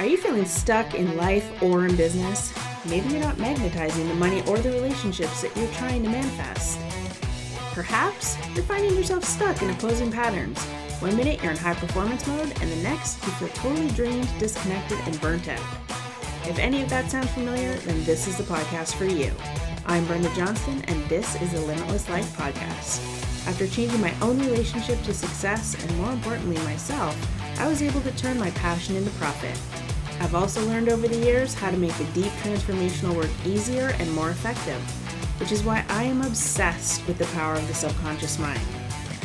[0.00, 2.54] Are you feeling stuck in life or in business?
[2.88, 6.78] Maybe you're not magnetizing the money or the relationships that you're trying to manifest.
[7.74, 10.58] Perhaps you're finding yourself stuck in opposing patterns.
[11.00, 14.98] One minute you're in high performance mode, and the next you feel totally drained, disconnected,
[15.04, 15.60] and burnt out.
[16.48, 19.34] If any of that sounds familiar, then this is the podcast for you.
[19.84, 23.19] I'm Brenda Johnston, and this is the Limitless Life Podcast.
[23.46, 27.16] After changing my own relationship to success, and more importantly, myself,
[27.58, 29.58] I was able to turn my passion into profit.
[30.20, 34.12] I've also learned over the years how to make the deep transformational work easier and
[34.12, 34.80] more effective,
[35.40, 38.60] which is why I am obsessed with the power of the subconscious mind.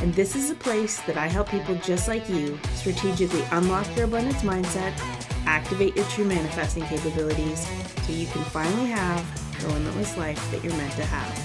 [0.01, 4.05] And this is a place that I help people just like you strategically unlock your
[4.05, 4.93] abundance mindset,
[5.45, 7.67] activate your true manifesting capabilities,
[8.03, 11.44] so you can finally have the limitless life that you're meant to have.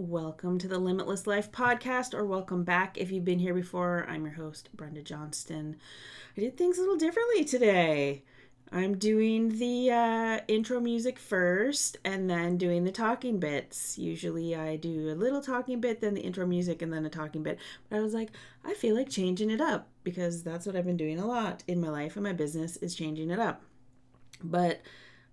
[0.00, 4.06] Welcome to the Limitless Life podcast, or welcome back if you've been here before.
[4.08, 5.76] I'm your host, Brenda Johnston.
[6.34, 8.24] I did things a little differently today.
[8.72, 13.98] I'm doing the uh, intro music first and then doing the talking bits.
[13.98, 17.42] Usually I do a little talking bit, then the intro music, and then a talking
[17.42, 17.58] bit.
[17.90, 18.30] But I was like,
[18.64, 21.78] I feel like changing it up because that's what I've been doing a lot in
[21.78, 23.60] my life and my business is changing it up.
[24.42, 24.80] But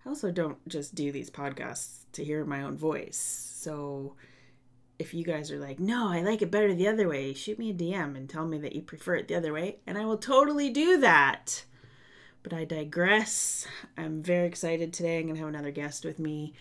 [0.06, 3.18] I also don't just do these podcasts to hear my own voice.
[3.18, 4.18] So
[5.00, 7.70] if you guys are like, no, I like it better the other way, shoot me
[7.70, 10.18] a DM and tell me that you prefer it the other way, and I will
[10.18, 11.66] totally do that.
[12.44, 13.68] But I digress.
[13.98, 15.18] I'm very excited today.
[15.18, 16.54] I'm going to have another guest with me.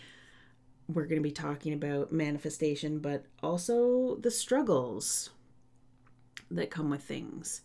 [0.89, 5.31] We're going to be talking about manifestation, but also the struggles
[6.51, 7.63] that come with things.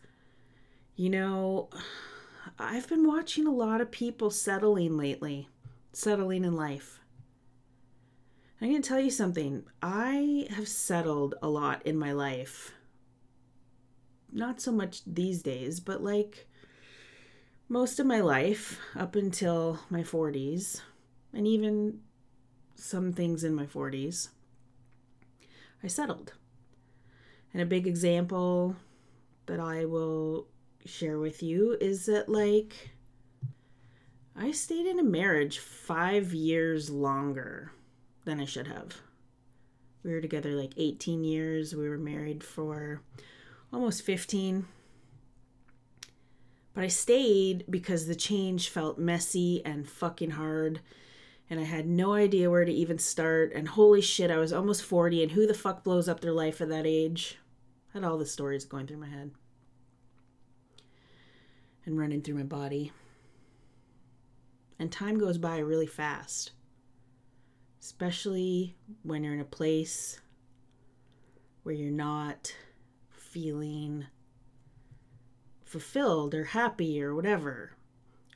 [0.95, 1.69] You know,
[2.59, 5.49] I've been watching a lot of people settling lately,
[5.93, 7.00] settling in life
[8.61, 9.63] I'm going to tell you something.
[9.81, 12.73] I have settled a lot in my life.
[14.31, 16.47] Not so much these days, but like
[17.67, 20.81] most of my life up until my 40s,
[21.33, 22.01] and even
[22.75, 24.29] some things in my 40s,
[25.83, 26.33] I settled.
[27.53, 28.75] And a big example
[29.47, 30.47] that I will
[30.85, 32.91] share with you is that, like,
[34.35, 37.71] I stayed in a marriage five years longer
[38.25, 39.01] than I should have.
[40.03, 41.75] We were together like 18 years.
[41.75, 43.01] We were married for
[43.71, 44.65] almost 15.
[46.73, 50.79] But I stayed because the change felt messy and fucking hard.
[51.49, 53.51] And I had no idea where to even start.
[53.53, 55.21] And holy shit, I was almost 40.
[55.21, 57.37] And who the fuck blows up their life at that age?
[57.93, 59.31] I had all the stories going through my head
[61.85, 62.91] and running through my body.
[64.79, 66.51] And time goes by really fast
[67.81, 70.21] especially when you're in a place
[71.63, 72.55] where you're not
[73.09, 74.05] feeling
[75.63, 77.71] fulfilled or happy or whatever.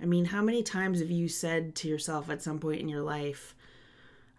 [0.02, 3.02] I mean, how many times have you said to yourself at some point in your
[3.02, 3.56] life,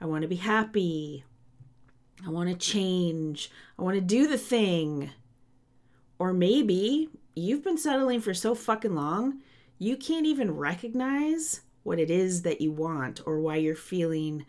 [0.00, 1.24] I want to be happy.
[2.26, 3.50] I want to change.
[3.78, 5.10] I want to do the thing.
[6.18, 9.40] Or maybe you've been settling for so fucking long,
[9.78, 14.44] you can't even recognize what it is that you want or why you're feeling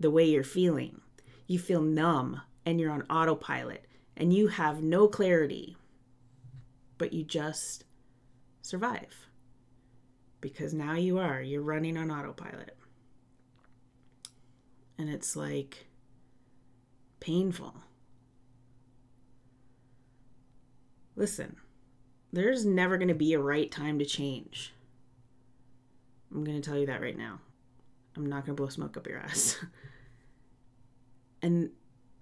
[0.00, 1.00] the way you're feeling.
[1.46, 3.86] You feel numb and you're on autopilot
[4.16, 5.76] and you have no clarity,
[6.98, 7.84] but you just
[8.62, 9.28] survive
[10.40, 12.76] because now you are, you're running on autopilot.
[14.98, 15.86] And it's like
[17.20, 17.74] painful.
[21.16, 21.56] Listen,
[22.32, 24.72] there's never going to be a right time to change.
[26.32, 27.40] I'm going to tell you that right now.
[28.16, 29.56] I'm not going to blow smoke up your ass.
[31.42, 31.70] and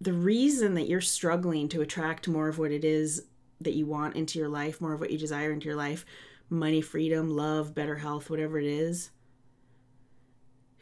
[0.00, 3.24] the reason that you're struggling to attract more of what it is
[3.60, 6.04] that you want into your life, more of what you desire into your life,
[6.50, 9.10] money, freedom, love, better health, whatever it is,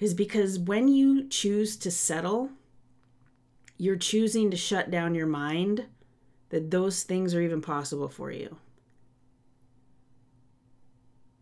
[0.00, 2.50] is because when you choose to settle,
[3.78, 5.86] you're choosing to shut down your mind
[6.50, 8.56] that those things are even possible for you.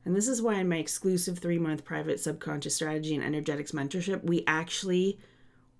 [0.04, 4.24] And this is why in my exclusive three month private subconscious strategy and energetics mentorship,
[4.24, 5.18] we actually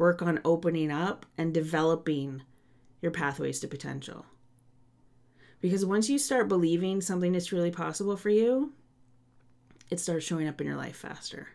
[0.03, 2.43] work on opening up and developing
[3.01, 4.27] your pathways to potential.
[5.61, 8.73] Because once you start believing something is truly possible for you,
[9.91, 11.51] it starts showing up in your life faster.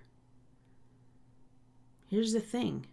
[2.09, 2.85] Here's the thing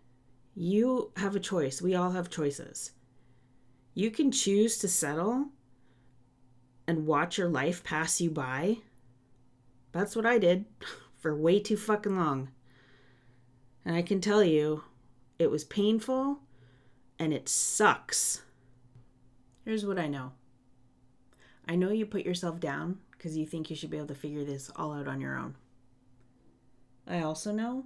[0.56, 1.81] you have a choice.
[1.81, 2.91] We all have choices.
[3.95, 5.51] You can choose to settle
[6.89, 8.79] and watch your life pass you by
[9.93, 10.65] that's what I did
[11.17, 12.51] for way too fucking long.
[13.85, 14.83] And I can tell you,
[15.38, 16.40] it was painful
[17.19, 18.42] and it sucks.
[19.64, 20.32] Here's what I know
[21.66, 24.44] I know you put yourself down because you think you should be able to figure
[24.44, 25.56] this all out on your own.
[27.06, 27.84] I also know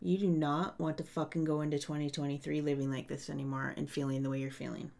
[0.00, 4.22] you do not want to fucking go into 2023 living like this anymore and feeling
[4.22, 4.90] the way you're feeling.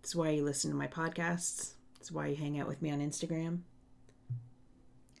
[0.00, 1.74] It's why you listen to my podcasts.
[2.00, 3.60] It's why you hang out with me on Instagram.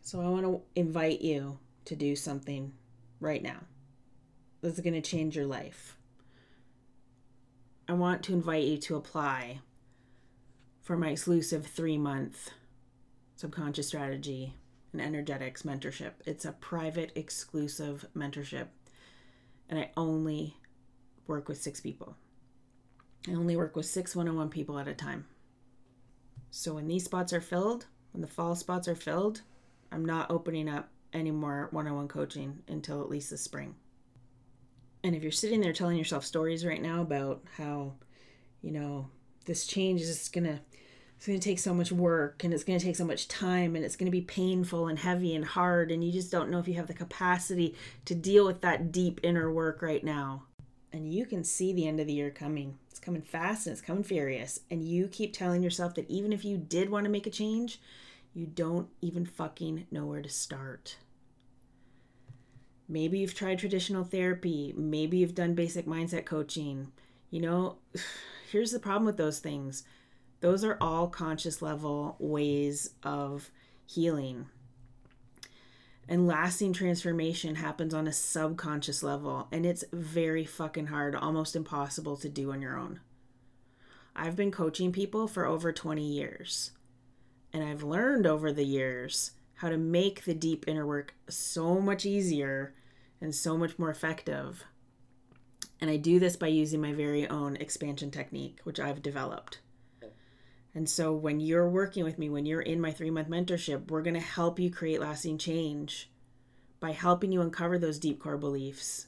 [0.02, 2.72] So I want to invite you to do something
[3.20, 3.58] right now
[4.60, 5.96] that's going to change your life.
[7.88, 9.60] I want to invite you to apply
[10.82, 12.50] for my exclusive three month
[13.36, 14.54] subconscious strategy
[14.92, 16.12] and energetics mentorship.
[16.26, 18.66] It's a private, exclusive mentorship,
[19.68, 20.56] and I only
[21.26, 22.16] work with six people.
[23.28, 25.26] I only work with six one on one people at a time.
[26.50, 29.42] So when these spots are filled, when the fall spots are filled,
[29.92, 33.74] I'm not opening up any more one on one coaching until at least the spring.
[35.04, 37.94] And if you're sitting there telling yourself stories right now about how,
[38.62, 39.08] you know,
[39.44, 40.60] this change is going to
[41.16, 43.74] it's going to take so much work and it's going to take so much time
[43.74, 46.60] and it's going to be painful and heavy and hard and you just don't know
[46.60, 47.74] if you have the capacity
[48.04, 50.44] to deal with that deep inner work right now.
[50.92, 52.78] And you can see the end of the year coming.
[52.88, 54.60] It's coming fast and it's coming furious.
[54.70, 57.80] And you keep telling yourself that even if you did want to make a change,
[58.32, 60.98] you don't even fucking know where to start.
[62.88, 64.72] Maybe you've tried traditional therapy.
[64.76, 66.90] Maybe you've done basic mindset coaching.
[67.30, 67.76] You know,
[68.50, 69.84] here's the problem with those things
[70.40, 73.50] those are all conscious level ways of
[73.86, 74.46] healing.
[76.08, 82.16] And lasting transformation happens on a subconscious level, and it's very fucking hard, almost impossible
[82.18, 83.00] to do on your own.
[84.16, 86.70] I've been coaching people for over 20 years,
[87.52, 92.06] and I've learned over the years how to make the deep inner work so much
[92.06, 92.74] easier
[93.20, 94.64] and so much more effective.
[95.80, 99.60] And I do this by using my very own expansion technique, which I've developed.
[100.74, 104.02] And so when you're working with me, when you're in my three month mentorship, we're
[104.02, 106.10] going to help you create lasting change
[106.80, 109.06] by helping you uncover those deep core beliefs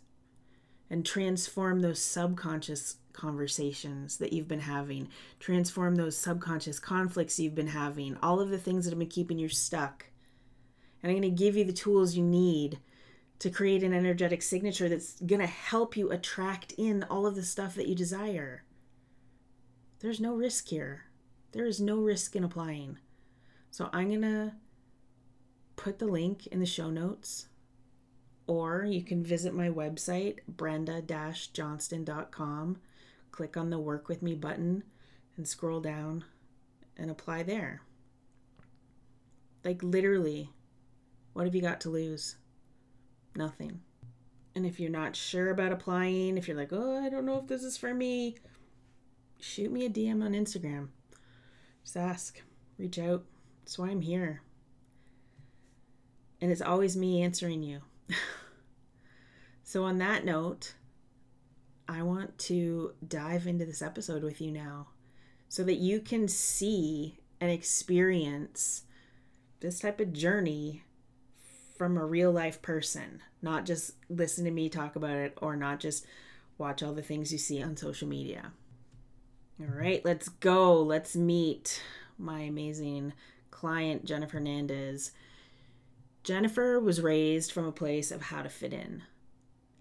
[0.89, 5.09] and transform those subconscious conversations that you've been having,
[5.39, 9.39] transform those subconscious conflicts you've been having, all of the things that have been keeping
[9.39, 10.07] you stuck.
[11.03, 12.79] And I'm going to give you the tools you need
[13.41, 17.43] to create an energetic signature that's going to help you attract in all of the
[17.43, 18.65] stuff that you desire.
[20.01, 21.07] There's no risk here.
[21.53, 22.99] There is no risk in applying.
[23.71, 24.53] So I'm going to
[25.77, 27.49] put the link in the show notes,
[28.47, 31.03] or you can visit my website, brenda
[31.53, 32.79] johnston.com,
[33.31, 34.83] click on the Work With Me button,
[35.37, 36.25] and scroll down
[36.97, 37.81] and apply there.
[39.65, 40.51] Like, literally,
[41.33, 42.37] what have you got to lose?
[43.37, 43.81] Nothing.
[44.55, 47.47] And if you're not sure about applying, if you're like, oh, I don't know if
[47.47, 48.37] this is for me,
[49.39, 50.89] shoot me a DM on Instagram.
[51.85, 52.43] Just ask,
[52.79, 53.25] reach out.
[53.63, 54.43] That's why I'm here.
[56.41, 57.81] And it's always me answering you.
[59.63, 60.75] so, on that note,
[61.89, 64.89] I want to dive into this episode with you now
[65.49, 68.85] so that you can see and experience
[69.61, 70.85] this type of journey
[71.81, 75.81] from a real life person, not just listen to me talk about it or not
[75.81, 76.05] just
[76.59, 78.53] watch all the things you see on social media.
[79.59, 80.83] All right, let's go.
[80.83, 81.83] Let's meet
[82.19, 83.15] my amazing
[83.51, 85.13] client, Jennifer Hernandez.
[86.23, 89.03] Jennifer was raised from a place of how to fit in.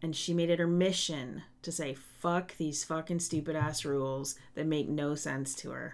[0.01, 4.65] And she made it her mission to say, fuck these fucking stupid ass rules that
[4.65, 5.93] make no sense to her.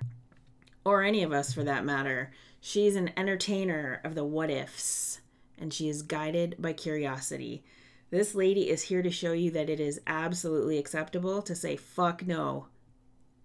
[0.86, 2.32] Or any of us for that matter.
[2.62, 5.22] She's an entertainer of the what ifs,
[5.58, 7.64] and she is guided by curiosity.
[8.12, 12.26] This lady is here to show you that it is absolutely acceptable to say, fuck
[12.26, 12.68] no,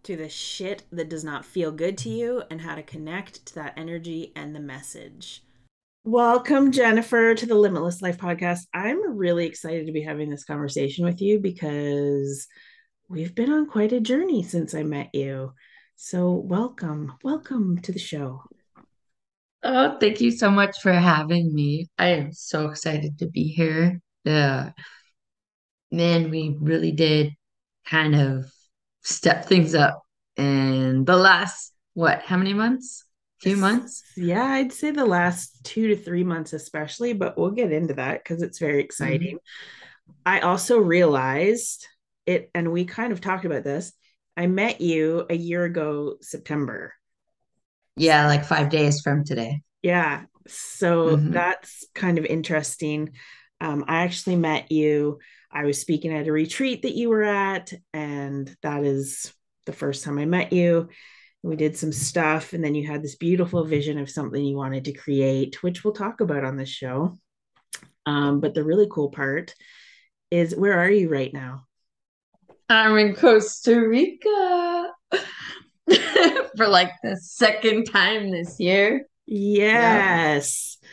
[0.02, 3.54] to the shit that does not feel good to you and how to connect to
[3.56, 5.42] that energy and the message.
[6.04, 8.60] Welcome, Jennifer, to the Limitless Life podcast.
[8.72, 12.46] I'm really excited to be having this conversation with you because
[13.08, 15.52] we've been on quite a journey since I met you.
[15.96, 18.42] So, welcome, welcome to the show.
[19.62, 21.88] Oh, thank you so much for having me.
[21.98, 24.00] I am so excited to be here.
[24.24, 24.70] Yeah.
[25.90, 27.32] Man, we really did
[27.86, 28.50] kind of
[29.02, 30.02] step things up
[30.36, 33.04] in the last what how many months
[33.40, 37.72] few months yeah i'd say the last two to three months especially but we'll get
[37.72, 40.12] into that because it's very exciting mm-hmm.
[40.26, 41.86] i also realized
[42.26, 43.92] it and we kind of talked about this
[44.36, 46.92] i met you a year ago september
[47.96, 51.32] yeah like five days from today yeah so mm-hmm.
[51.32, 53.10] that's kind of interesting
[53.60, 55.18] um, i actually met you
[55.52, 59.32] I was speaking at a retreat that you were at, and that is
[59.66, 60.88] the first time I met you.
[61.42, 64.84] We did some stuff, and then you had this beautiful vision of something you wanted
[64.84, 67.18] to create, which we'll talk about on this show.
[68.06, 69.54] Um, but the really cool part
[70.30, 71.64] is where are you right now?
[72.68, 74.28] I'm in Costa Rica
[76.60, 79.06] for like the second time this year.
[79.24, 80.76] Yes.
[80.82, 80.88] Yeah.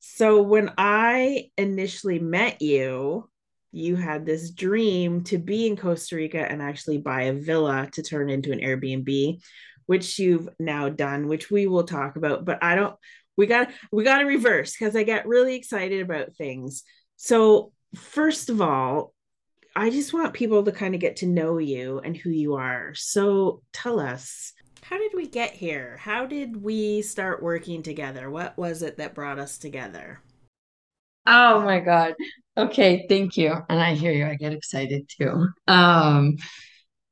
[0.00, 3.28] So when I initially met you,
[3.72, 8.02] you had this dream to be in Costa Rica and actually buy a villa to
[8.02, 9.42] turn into an Airbnb,
[9.86, 12.44] which you've now done, which we will talk about.
[12.44, 12.94] But I don't,
[13.36, 16.84] we got, we got to reverse because I get really excited about things.
[17.16, 19.14] So, first of all,
[19.74, 22.94] I just want people to kind of get to know you and who you are.
[22.94, 24.52] So, tell us,
[24.88, 25.98] how did we get here?
[26.00, 28.30] How did we start working together?
[28.30, 30.22] What was it that brought us together?
[31.26, 32.14] Oh my God.
[32.56, 33.52] Okay, thank you.
[33.68, 34.24] And I hear you.
[34.24, 35.48] I get excited too.
[35.66, 36.38] Um,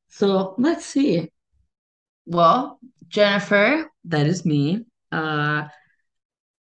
[0.09, 1.31] so let's see.
[2.25, 2.79] Well,
[3.09, 4.87] Jennifer, that is me.
[5.13, 5.69] Uh,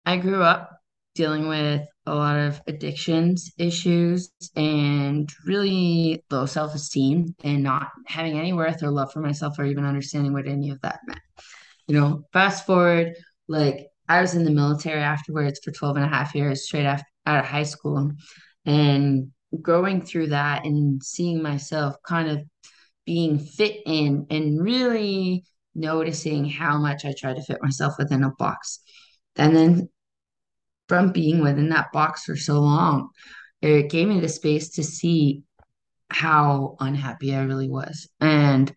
[0.05, 0.78] I grew up
[1.15, 8.53] dealing with a lot of addictions issues and really low self-esteem and not having any
[8.53, 11.19] worth or love for myself or even understanding what any of that meant.
[11.87, 13.15] You know, fast forward,
[13.47, 17.05] like I was in the military afterwards for 12 and a half years straight after
[17.25, 18.11] out of high school
[18.65, 22.43] and growing through that and seeing myself kind of
[23.05, 25.43] being fit in and really
[25.75, 28.79] noticing how much I tried to fit myself within a box.
[29.35, 29.89] And then
[30.89, 33.09] from being within that box for so long,
[33.61, 35.43] it gave me the space to see
[36.09, 38.09] how unhappy I really was.
[38.19, 38.75] And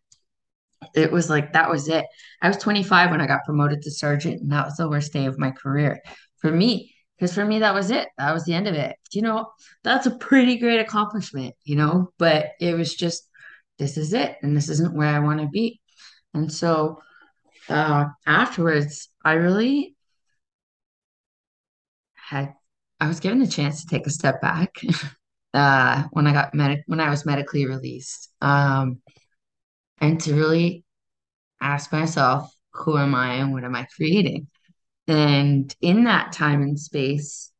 [0.94, 2.04] it was like that was it.
[2.40, 5.26] I was 25 when I got promoted to sergeant, and that was the worst day
[5.26, 6.00] of my career.
[6.40, 6.92] For me,
[7.22, 9.48] because for me that was it that was the end of it you know
[9.84, 13.28] that's a pretty great accomplishment you know but it was just
[13.78, 15.80] this is it and this isn't where i want to be
[16.34, 17.00] and so
[17.68, 19.91] uh afterwards i really
[22.32, 22.54] had
[23.00, 24.74] i was given the chance to take a step back
[25.54, 26.54] uh when i got
[26.86, 28.98] when i was medically released um
[30.00, 30.84] and to really
[31.60, 34.46] ask myself who am i and what am i creating
[35.08, 37.52] and in that time and space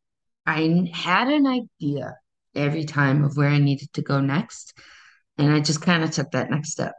[0.46, 2.16] I had an idea
[2.54, 4.76] every time of where I needed to go next.
[5.38, 6.94] And I just kind of took that next step.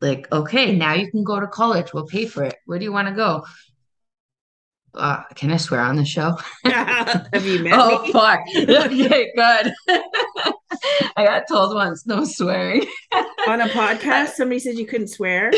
[0.00, 1.92] Like, okay, now you can go to college.
[1.92, 2.56] We'll pay for it.
[2.66, 3.44] Where do you want to go?
[4.94, 6.36] Uh, can I swear on the show?
[6.64, 8.12] Have you met oh, me?
[8.12, 8.40] fuck.
[8.56, 9.72] okay, good.
[11.16, 12.84] I got told once no swearing.
[13.48, 15.52] on a podcast, somebody said you couldn't swear.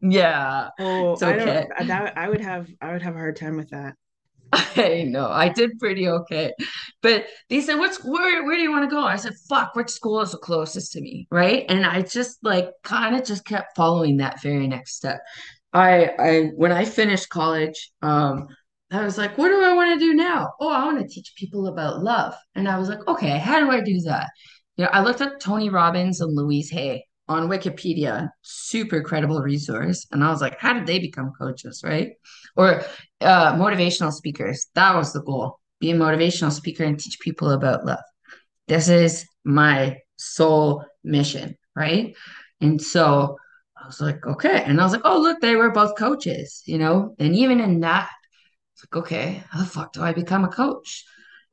[0.00, 0.68] Yeah.
[0.78, 1.26] Oh, okay.
[1.26, 3.94] I don't that I would have I would have a hard time with that.
[4.76, 6.52] I know I did pretty okay,
[7.02, 8.44] but they said, "What's where?
[8.44, 11.00] Where do you want to go?" I said, "Fuck, which school is the closest to
[11.00, 15.20] me?" Right, and I just like kind of just kept following that very next step.
[15.74, 18.46] I I when I finished college, um,
[18.90, 21.32] I was like, "What do I want to do now?" Oh, I want to teach
[21.36, 24.30] people about love, and I was like, "Okay, how do I do that?"
[24.76, 30.06] You know, I looked at Tony Robbins and Louise Hay on Wikipedia, super credible resource,
[30.12, 32.12] and I was like, "How did they become coaches?" Right
[32.56, 32.82] or
[33.20, 34.68] uh, motivational speakers.
[34.74, 38.04] That was the goal be a motivational speaker and teach people about love.
[38.68, 42.14] This is my sole mission, right?
[42.60, 43.36] And so
[43.84, 44.64] I was like, okay.
[44.64, 47.14] And I was like, oh, look, they were both coaches, you know?
[47.18, 48.10] And even in that,
[48.72, 51.04] it's like, okay, how the fuck do I become a coach?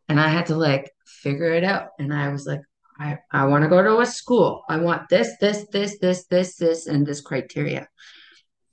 [0.08, 1.90] And I had to like figure it out.
[2.00, 2.62] And I was like,
[2.98, 4.64] I, I want to go to a school.
[4.70, 7.88] I want this, this, this, this, this, this, and this criteria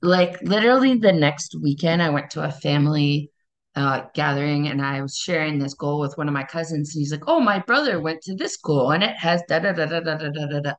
[0.03, 3.31] like literally the next weekend i went to a family
[3.75, 7.13] uh, gathering and i was sharing this goal with one of my cousins and he's
[7.13, 10.01] like oh my brother went to this school and it has da da da da
[10.01, 10.73] da da da da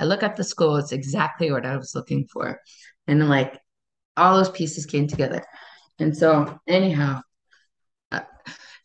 [0.00, 2.60] i look at the school it's exactly what i was looking for.
[3.06, 3.58] And like
[4.16, 5.44] all those pieces came together.
[5.98, 7.20] And so anyhow
[8.12, 8.20] uh,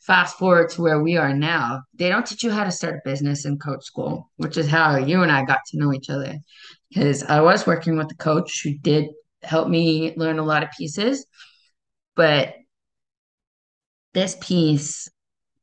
[0.01, 1.83] fast forward to where we are now.
[1.93, 4.97] They don't teach you how to start a business in coach school which is how
[4.97, 6.37] you and i got to know each other.
[6.89, 9.09] Because i was working with a coach who did
[9.43, 11.25] help me learn a lot of pieces.
[12.15, 12.55] But
[14.13, 15.07] this piece,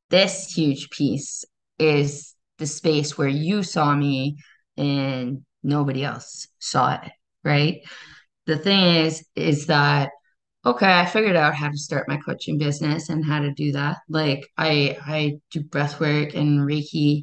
[0.08, 1.44] this huge piece,
[1.78, 4.38] is the space where you saw me
[4.76, 7.12] and nobody else saw it,
[7.44, 7.82] right?
[8.46, 10.10] The thing is, is that
[10.64, 13.98] okay, I figured out how to start my coaching business and how to do that.
[14.08, 17.22] Like I I do breath work and Reiki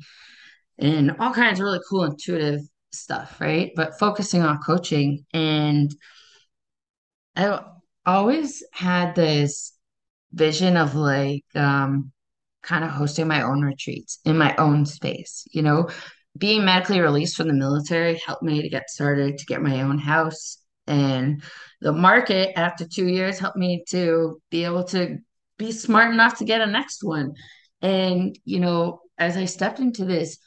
[0.80, 3.72] and all kinds of really cool intuitive stuff, right?
[3.76, 5.94] But focusing on coaching and
[7.36, 7.60] I
[8.06, 9.74] always had this
[10.32, 12.12] vision of like um,
[12.62, 15.46] kind of hosting my own retreats in my own space.
[15.52, 15.90] You know,
[16.38, 20.00] being medically released from the military helped me to get started to get my own
[20.00, 20.58] house.
[20.88, 21.44] And
[21.82, 25.18] the market after two years helped me to be able to
[25.58, 27.34] be smart enough to get a next one.
[27.82, 30.38] And, you know, as I stepped into this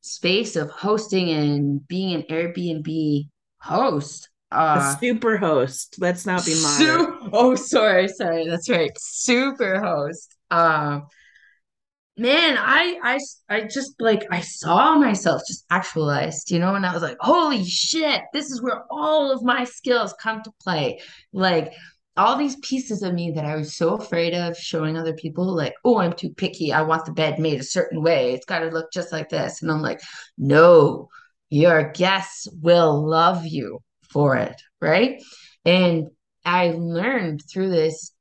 [0.00, 5.96] space of hosting and being an Airbnb host, A uh, super host.
[5.98, 7.30] Let's not be modern.
[7.32, 8.46] Oh, sorry, sorry.
[8.48, 8.90] That's right.
[8.98, 10.34] Super host.
[10.50, 11.06] Um,
[12.16, 13.18] man, I, I,
[13.48, 17.64] I just like I saw myself just actualized, you know, and I was like, holy
[17.64, 21.00] shit, this is where all of my skills come to play.
[21.32, 21.72] Like
[22.16, 25.74] all these pieces of me that I was so afraid of showing other people, like,
[25.84, 26.72] oh, I'm too picky.
[26.72, 28.32] I want the bed made a certain way.
[28.32, 29.62] It's got to look just like this.
[29.62, 30.00] And I'm like,
[30.38, 31.08] no,
[31.50, 33.80] your guests will love you
[34.10, 35.20] for it, right?
[35.64, 36.08] And
[36.44, 38.12] I learned through this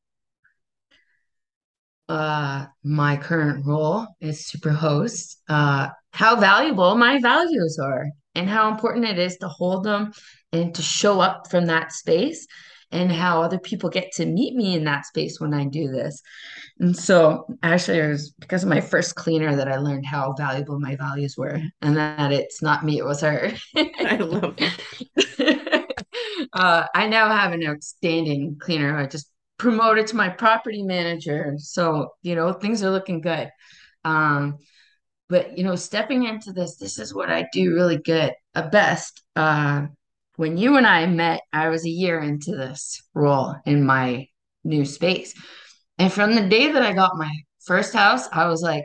[2.10, 8.06] uh my current role as super host uh how valuable my values are
[8.36, 10.12] and how important it is to hold them
[10.52, 12.46] and to show up from that space
[12.94, 16.22] and how other people get to meet me in that space when I do this.
[16.80, 20.80] And so actually it was because of my first cleaner that I learned how valuable
[20.80, 23.52] my values were and that it's not me, it was her.
[23.76, 25.90] I love it.
[26.54, 28.96] uh, I now have an outstanding cleaner.
[28.96, 29.28] I just
[29.64, 31.56] promoted to my property manager.
[31.58, 33.50] So, you know, things are looking good.
[34.04, 34.58] Um,
[35.30, 39.24] but you know, stepping into this, this is what I do really good, uh, best.
[39.38, 39.88] Uh,
[40.36, 44.28] when you and I met, I was a year into this role in my
[44.66, 45.34] new space.
[45.98, 47.32] And from the day that I got my
[47.66, 48.84] first house, I was like,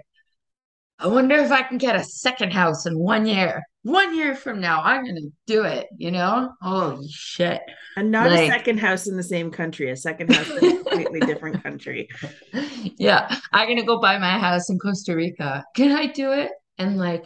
[1.00, 3.62] I wonder if I can get a second house in one year.
[3.82, 6.50] One year from now, I'm gonna do it, you know?
[6.60, 7.60] Holy shit.
[7.96, 11.20] And not a second house in the same country, a second house in a completely
[11.20, 12.08] different country.
[12.98, 15.64] yeah, I'm gonna go buy my house in Costa Rica.
[15.76, 16.50] Can I do it?
[16.78, 17.24] And like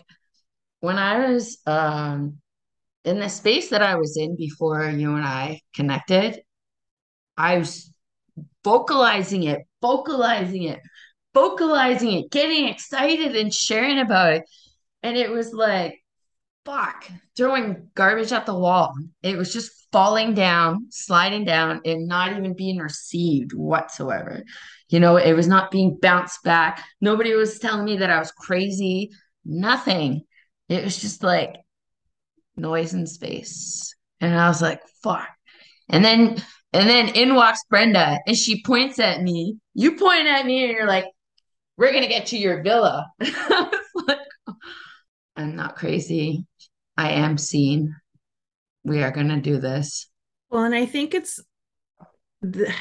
[0.80, 2.38] when I was um
[3.04, 6.42] in the space that I was in before you and I connected,
[7.36, 7.92] I was
[8.64, 10.80] vocalizing it, vocalizing it,
[11.34, 14.44] vocalizing it, getting excited and sharing about it.
[15.02, 16.02] And it was like,
[16.64, 18.94] fuck, throwing garbage at the wall.
[19.22, 24.42] It was just falling down, sliding down, and not even being received whatsoever.
[24.88, 26.84] You know, it was not being bounced back.
[27.00, 29.10] Nobody was telling me that I was crazy.
[29.44, 30.22] Nothing.
[30.68, 31.56] It was just like
[32.56, 33.94] noise in space.
[34.20, 35.28] And I was like, fuck.
[35.88, 39.58] And then and then in walks Brenda and she points at me.
[39.74, 41.04] You point at me and you're like,
[41.76, 43.10] we're gonna get to your villa.
[44.08, 44.18] Like,
[45.36, 46.46] I'm not crazy.
[46.96, 47.94] I am seen.
[48.84, 50.08] We are gonna do this.
[50.48, 51.40] Well, and I think it's
[52.40, 52.72] the,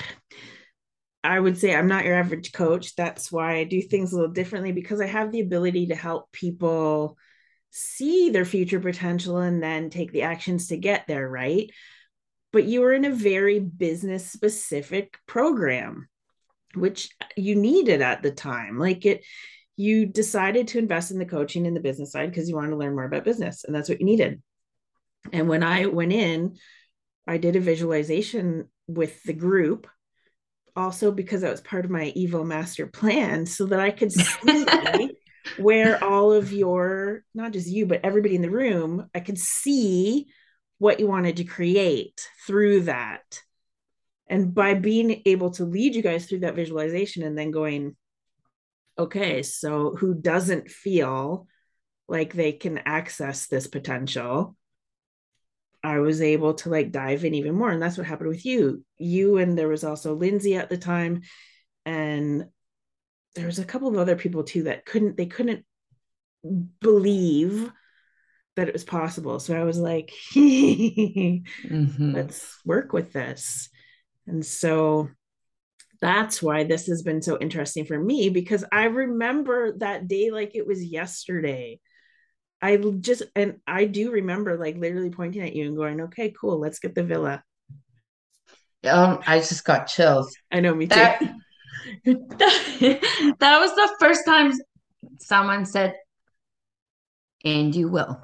[1.23, 2.95] I would say I'm not your average coach.
[2.95, 6.31] That's why I do things a little differently because I have the ability to help
[6.31, 7.17] people
[7.69, 11.69] see their future potential and then take the actions to get there, right?
[12.51, 16.09] But you were in a very business specific program,
[16.75, 18.77] which you needed at the time.
[18.77, 19.23] Like it,
[19.77, 22.77] you decided to invest in the coaching and the business side because you wanted to
[22.77, 24.41] learn more about business and that's what you needed.
[25.31, 26.57] And when I went in,
[27.27, 29.87] I did a visualization with the group
[30.75, 35.17] also because that was part of my Evo master plan so that I could see
[35.57, 40.27] where all of your, not just you, but everybody in the room, I could see
[40.77, 43.41] what you wanted to create through that.
[44.31, 47.97] And by being able to lead you guys through that visualization and then going,
[48.97, 51.47] okay, so who doesn't feel
[52.07, 54.55] like they can access this potential?
[55.83, 57.71] I was able to like dive in even more.
[57.71, 58.85] And that's what happened with you.
[58.97, 61.23] You and there was also Lindsay at the time.
[61.85, 62.45] And
[63.35, 65.65] there was a couple of other people too that couldn't, they couldn't
[66.79, 67.69] believe
[68.55, 69.41] that it was possible.
[69.41, 71.43] So I was like, Mhm.
[72.13, 73.69] let's work with this.
[74.27, 75.09] And so
[76.01, 80.55] that's why this has been so interesting for me because I remember that day like
[80.55, 81.79] it was yesterday.
[82.61, 86.59] I just, and I do remember like literally pointing at you and going, okay, cool,
[86.59, 87.43] let's get the villa.
[88.83, 90.35] Um, I just got chills.
[90.51, 90.95] I know, me too.
[90.95, 91.21] That,
[93.39, 94.51] that was the first time
[95.19, 95.95] someone said,
[97.43, 98.23] and you will.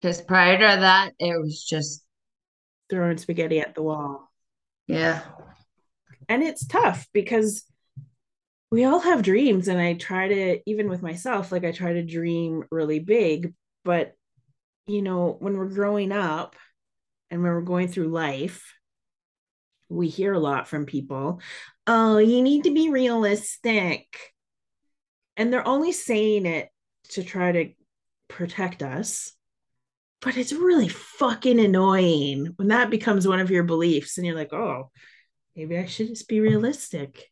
[0.00, 2.04] Because prior to that, it was just,
[2.90, 4.27] Throwing spaghetti at the wall.
[4.88, 5.22] Yeah.
[6.28, 7.64] And it's tough because
[8.70, 9.68] we all have dreams.
[9.68, 13.54] And I try to, even with myself, like I try to dream really big.
[13.84, 14.14] But,
[14.86, 16.56] you know, when we're growing up
[17.30, 18.74] and when we're going through life,
[19.88, 21.40] we hear a lot from people
[21.88, 24.06] oh, you need to be realistic.
[25.36, 26.68] And they're only saying it
[27.10, 27.72] to try to
[28.28, 29.32] protect us
[30.20, 34.52] but it's really fucking annoying when that becomes one of your beliefs and you're like,
[34.52, 34.90] oh,
[35.54, 37.24] maybe I should just be realistic.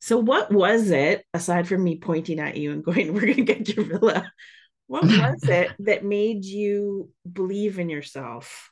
[0.00, 3.42] So, what was it, aside from me pointing at you and going, we're going to
[3.42, 4.30] get your villa?
[4.86, 8.70] What was it that made you believe in yourself?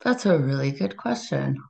[0.00, 1.62] That's a really good question.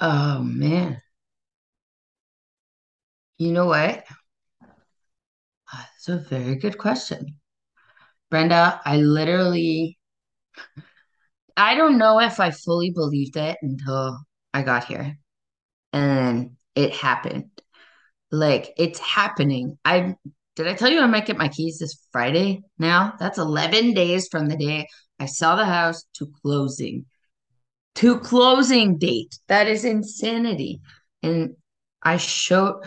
[0.00, 1.01] Oh man.
[3.38, 4.04] You know what?
[5.72, 7.36] Uh, that's a very good question.
[8.30, 9.98] Brenda, I literally,
[11.56, 14.18] I don't know if I fully believed it until
[14.54, 15.18] I got here
[15.92, 17.50] and it happened.
[18.30, 19.78] Like it's happening.
[19.84, 20.16] I
[20.56, 23.14] did I tell you I might get my keys this Friday now?
[23.18, 24.86] That's 11 days from the day
[25.18, 27.06] I saw the house to closing.
[27.96, 29.38] To closing date.
[29.48, 30.80] That is insanity.
[31.22, 31.56] And
[32.02, 32.82] I showed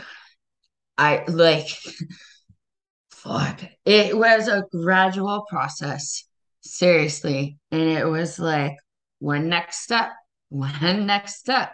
[0.98, 1.68] I like
[3.10, 3.62] fuck.
[3.86, 6.24] It was a gradual process.
[6.62, 7.58] Seriously.
[7.72, 8.76] And it was like
[9.20, 10.12] one next step,
[10.50, 11.74] one next step.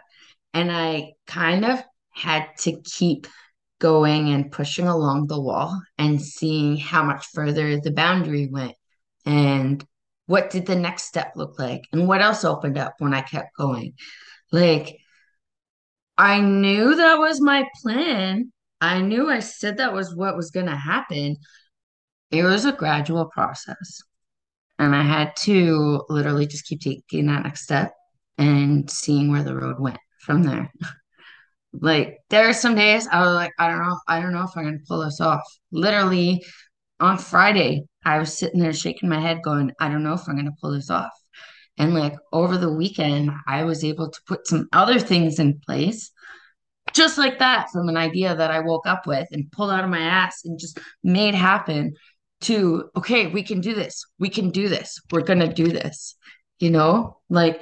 [0.53, 3.27] And I kind of had to keep
[3.79, 8.75] going and pushing along the wall and seeing how much further the boundary went
[9.25, 9.83] and
[10.27, 13.55] what did the next step look like and what else opened up when I kept
[13.57, 13.93] going.
[14.51, 14.97] Like,
[16.17, 18.51] I knew that was my plan.
[18.81, 21.37] I knew I said that was what was going to happen.
[22.31, 24.01] It was a gradual process.
[24.79, 27.93] And I had to literally just keep taking that next step
[28.39, 30.71] and seeing where the road went from there.
[31.73, 34.51] Like there are some days I was like, I don't know, I don't know if
[34.57, 35.41] I'm gonna pull this off.
[35.71, 36.43] Literally
[36.99, 40.35] on Friday, I was sitting there shaking my head, going, I don't know if I'm
[40.35, 41.11] gonna pull this off.
[41.77, 46.11] And like over the weekend, I was able to put some other things in place,
[46.93, 49.89] just like that, from an idea that I woke up with and pulled out of
[49.89, 51.93] my ass and just made happen
[52.41, 54.05] to, okay, we can do this.
[54.19, 54.99] We can do this.
[55.11, 56.15] We're gonna do this.
[56.59, 57.61] You know, like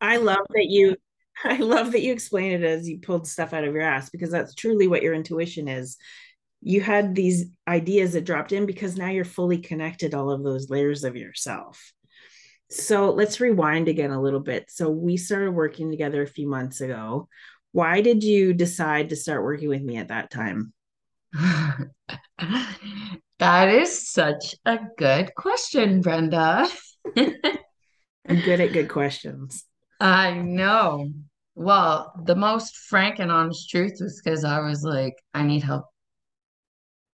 [0.00, 0.96] I love that you
[1.44, 4.30] I love that you explain it as you pulled stuff out of your ass because
[4.30, 5.96] that's truly what your intuition is.
[6.62, 10.68] You had these ideas that dropped in because now you're fully connected all of those
[10.68, 11.92] layers of yourself.
[12.70, 14.70] So let's rewind again a little bit.
[14.70, 17.28] So we started working together a few months ago.
[17.72, 20.72] Why did you decide to start working with me at that time?
[23.38, 26.68] that is such a good question, Brenda.
[27.16, 29.64] I'm good at good questions.
[30.00, 31.10] I know.
[31.54, 35.86] Well, the most frank and honest truth was because I was like, I need help.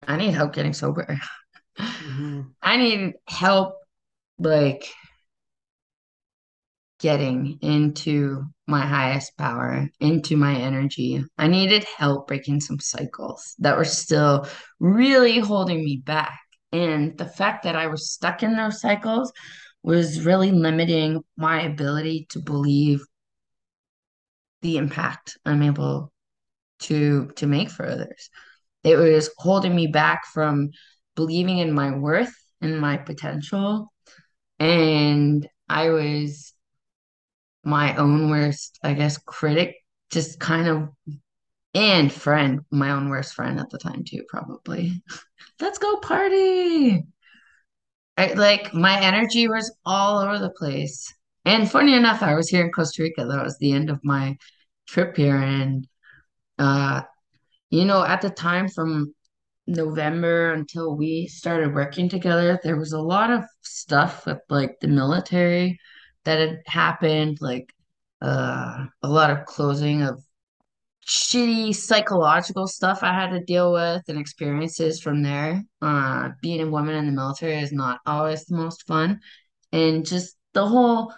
[0.07, 1.19] I need help getting sober.
[1.79, 2.41] Mm-hmm.
[2.61, 3.75] I need help,
[4.37, 4.93] like,
[7.01, 11.23] getting into my highest power, into my energy.
[11.35, 14.47] I needed help breaking some cycles that were still
[14.79, 16.39] really holding me back.
[16.71, 19.33] And the fact that I was stuck in those cycles
[19.81, 23.03] was really limiting my ability to believe
[24.61, 26.13] the impact I'm able
[26.81, 28.29] to to make for others.
[28.83, 30.69] It was holding me back from
[31.15, 33.91] believing in my worth and my potential.
[34.59, 36.53] And I was
[37.63, 39.75] my own worst, I guess, critic,
[40.11, 40.89] just kind of
[41.73, 45.01] and friend, my own worst friend at the time too, probably.
[45.59, 47.05] Let's go party.
[48.17, 51.13] I, like my energy was all over the place.
[51.45, 53.25] And funny enough, I was here in Costa Rica.
[53.25, 54.37] That was the end of my
[54.87, 55.37] trip here.
[55.37, 55.87] And,
[56.59, 57.03] uh,
[57.69, 59.15] you know, at the time from
[59.65, 64.87] November until we started working together, there was a lot of stuff with like the
[64.87, 65.79] military
[66.25, 67.73] that had happened, like
[68.21, 70.23] uh, a lot of closing of
[71.07, 75.63] shitty psychological stuff I had to deal with and experiences from there.
[75.81, 79.19] Uh, being a woman in the military is not always the most fun.
[79.71, 81.13] And just the whole,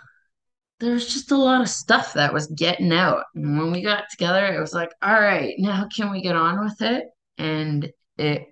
[0.80, 3.26] there's just a lot of stuff that was getting out.
[3.36, 6.64] And when we got together, it was like, all right, now can we get on
[6.64, 7.06] with it?
[7.38, 8.48] And it,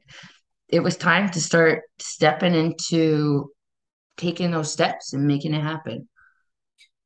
[0.67, 3.51] it was time to start stepping into
[4.17, 6.07] taking those steps and making it happen.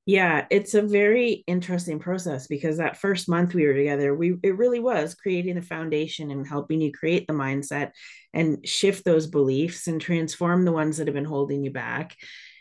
[0.08, 4.56] Yeah, it's a very interesting process because that first month we were together, we it
[4.56, 7.92] really was creating the foundation and helping you create the mindset
[8.32, 12.16] and shift those beliefs and transform the ones that have been holding you back.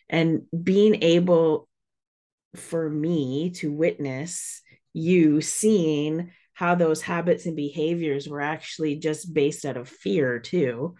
[0.08, 1.68] And being able
[2.56, 9.64] for me to witness you seeing how those habits and behaviors were actually just based
[9.64, 10.94] out of fear too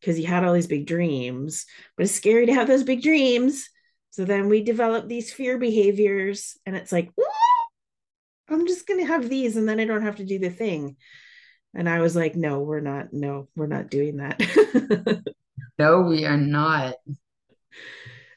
[0.00, 1.66] because you had all these big dreams
[1.96, 3.68] but it's scary to have those big dreams
[4.14, 7.10] so then we develop these fear behaviors, and it's like,
[8.48, 10.96] I'm just going to have these and then I don't have to do the thing.
[11.74, 13.12] And I was like, no, we're not.
[13.12, 14.40] No, we're not doing that.
[15.80, 16.94] no, we are not.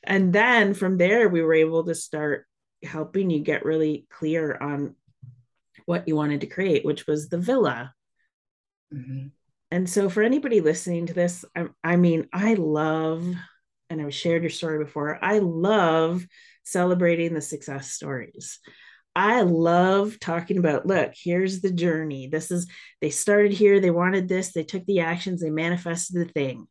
[0.04, 2.48] And then from there, we were able to start
[2.84, 4.96] helping you get really clear on
[5.86, 7.94] what you wanted to create, which was the villa.
[8.92, 9.28] Mm-hmm.
[9.70, 13.28] And so, for anybody listening to this, I, I mean, I love,
[13.90, 16.26] and I've shared your story before, I love
[16.64, 18.60] celebrating the success stories.
[19.16, 22.28] I love talking about look, here's the journey.
[22.28, 22.68] This is,
[23.02, 26.68] they started here, they wanted this, they took the actions, they manifested the thing.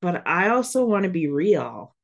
[0.00, 1.96] But I also want to be real.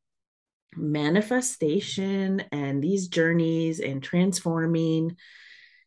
[0.77, 5.17] Manifestation and these journeys and transforming,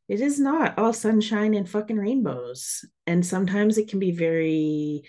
[0.08, 2.86] it is not all sunshine and fucking rainbows.
[3.08, 5.04] And sometimes it can be very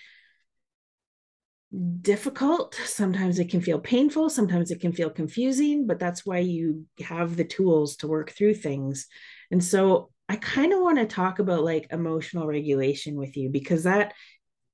[2.01, 2.75] difficult.
[2.75, 4.29] Sometimes it can feel painful.
[4.29, 8.55] Sometimes it can feel confusing, but that's why you have the tools to work through
[8.55, 9.07] things.
[9.51, 13.85] And so I kind of want to talk about like emotional regulation with you because
[13.85, 14.15] that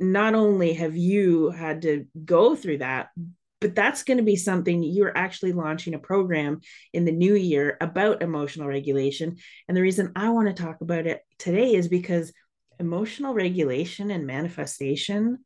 [0.00, 3.08] not only have you had to go through that,
[3.60, 6.60] but that's going to be something you're actually launching a program
[6.92, 9.36] in the new year about emotional regulation.
[9.66, 12.32] And the reason I want to talk about it today is because
[12.78, 15.38] emotional regulation and manifestation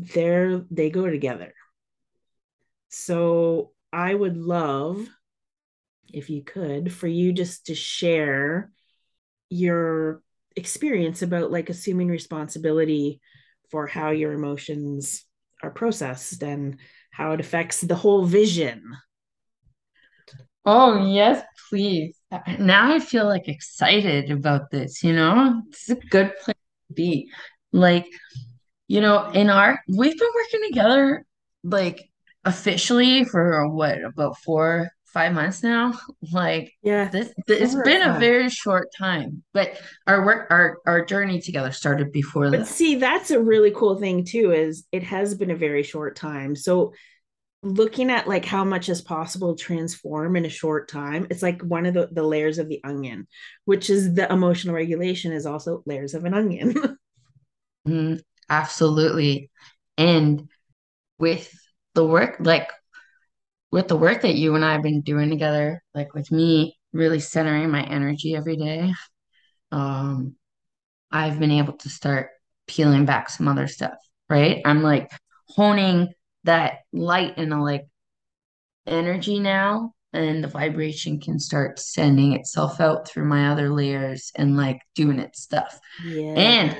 [0.00, 1.52] they're they go together.
[2.88, 5.06] So I would love
[6.12, 8.72] if you could for you just to share
[9.48, 10.22] your
[10.56, 13.20] experience about like assuming responsibility
[13.70, 15.24] for how your emotions
[15.62, 16.78] are processed and
[17.12, 18.82] how it affects the whole vision.
[20.64, 22.16] Oh, yes, please.
[22.58, 25.62] Now I feel like excited about this, you know?
[25.68, 26.56] It's a good place
[26.88, 27.30] to be.
[27.72, 28.06] Like
[28.90, 31.24] you know, in our we've been working together
[31.62, 32.10] like
[32.44, 35.92] officially for what about four five months now?
[36.32, 41.40] Like yeah this, it's been a very short time but our work our our journey
[41.40, 42.66] together started before but that.
[42.66, 46.56] see that's a really cool thing too is it has been a very short time.
[46.56, 46.92] So
[47.62, 51.86] looking at like how much is possible transform in a short time it's like one
[51.86, 53.28] of the, the layers of the onion
[53.66, 56.98] which is the emotional regulation is also layers of an onion.
[57.88, 59.50] Mm, Absolutely.
[59.96, 60.48] And
[61.18, 61.50] with
[61.94, 62.68] the work, like
[63.70, 67.20] with the work that you and I have been doing together, like with me really
[67.20, 68.92] centering my energy every day,
[69.70, 70.34] um,
[71.10, 72.30] I've been able to start
[72.66, 73.94] peeling back some other stuff,
[74.28, 74.60] right?
[74.64, 75.10] I'm like
[75.48, 76.08] honing
[76.44, 77.86] that light and a like
[78.86, 84.56] energy now, and the vibration can start sending itself out through my other layers and
[84.56, 85.78] like doing its stuff.
[86.04, 86.36] Yes.
[86.36, 86.76] And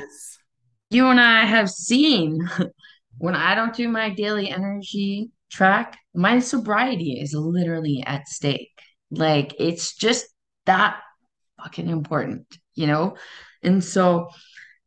[0.91, 2.49] you and I have seen
[3.19, 8.71] when I don't do my daily energy track, my sobriety is literally at stake.
[9.11, 10.27] Like it's just
[10.67, 11.01] that
[11.63, 13.17] fucking important, you know?
[13.63, 14.29] And so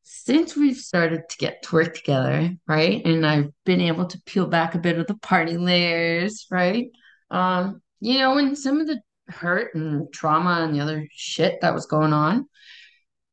[0.03, 3.05] since we've started to get to work together, right?
[3.05, 6.87] And I've been able to peel back a bit of the party layers, right?
[7.29, 11.73] Um, you know, and some of the hurt and trauma and the other shit that
[11.73, 12.47] was going on,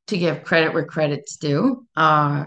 [0.09, 2.44] to give credit where credit's due, uh,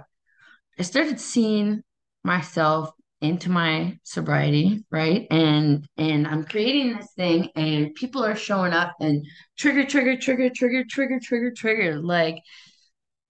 [0.79, 1.83] I started seeing
[2.23, 5.27] myself into my sobriety, right?
[5.31, 9.25] And and I'm creating this thing and people are showing up and
[9.57, 12.01] trigger, trigger, trigger, trigger, trigger, trigger, trigger.
[12.01, 12.39] Like,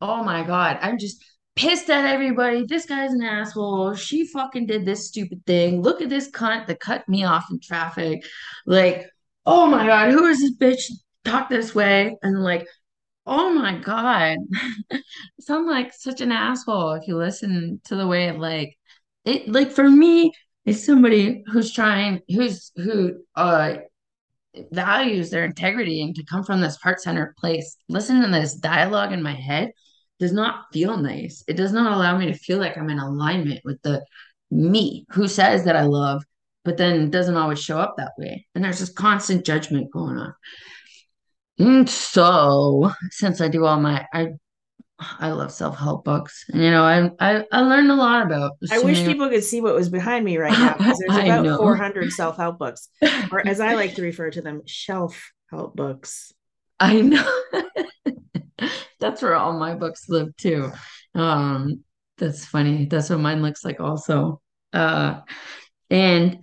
[0.01, 1.23] oh my God, I'm just
[1.55, 2.65] pissed at everybody.
[2.65, 3.93] This guy's an asshole.
[3.93, 5.81] She fucking did this stupid thing.
[5.81, 8.25] Look at this cunt that cut me off in traffic.
[8.65, 9.07] Like,
[9.45, 10.91] oh my God, who is this bitch
[11.23, 12.17] talk this way?
[12.23, 12.65] And like,
[13.25, 14.37] Oh my God.
[15.39, 18.77] sound like such an asshole if you listen to the way of like
[19.25, 20.33] it like for me,
[20.65, 23.75] it's somebody who's trying who's who uh
[24.71, 27.77] values their integrity and to come from this heart-centered place.
[27.89, 29.71] Listen to this dialogue in my head
[30.19, 31.43] does not feel nice.
[31.47, 34.05] It does not allow me to feel like I'm in alignment with the
[34.51, 36.23] me who says that I love,
[36.63, 38.45] but then doesn't always show up that way.
[38.53, 40.33] And there's this constant judgment going on.
[41.63, 44.33] And so, since I do all my, I,
[44.99, 46.43] I love self help books.
[46.53, 48.53] You know, I, I, I learned a lot about.
[48.69, 52.11] I wish people could see what was behind me right now because there's about 400
[52.11, 52.89] self help books,
[53.31, 56.33] or as I like to refer to them, shelf help books.
[56.79, 57.41] I know.
[58.99, 60.69] that's where all my books live too.
[61.15, 61.85] Um,
[62.17, 62.85] that's funny.
[62.87, 64.41] That's what mine looks like also.
[64.73, 65.21] Uh,
[65.89, 66.39] and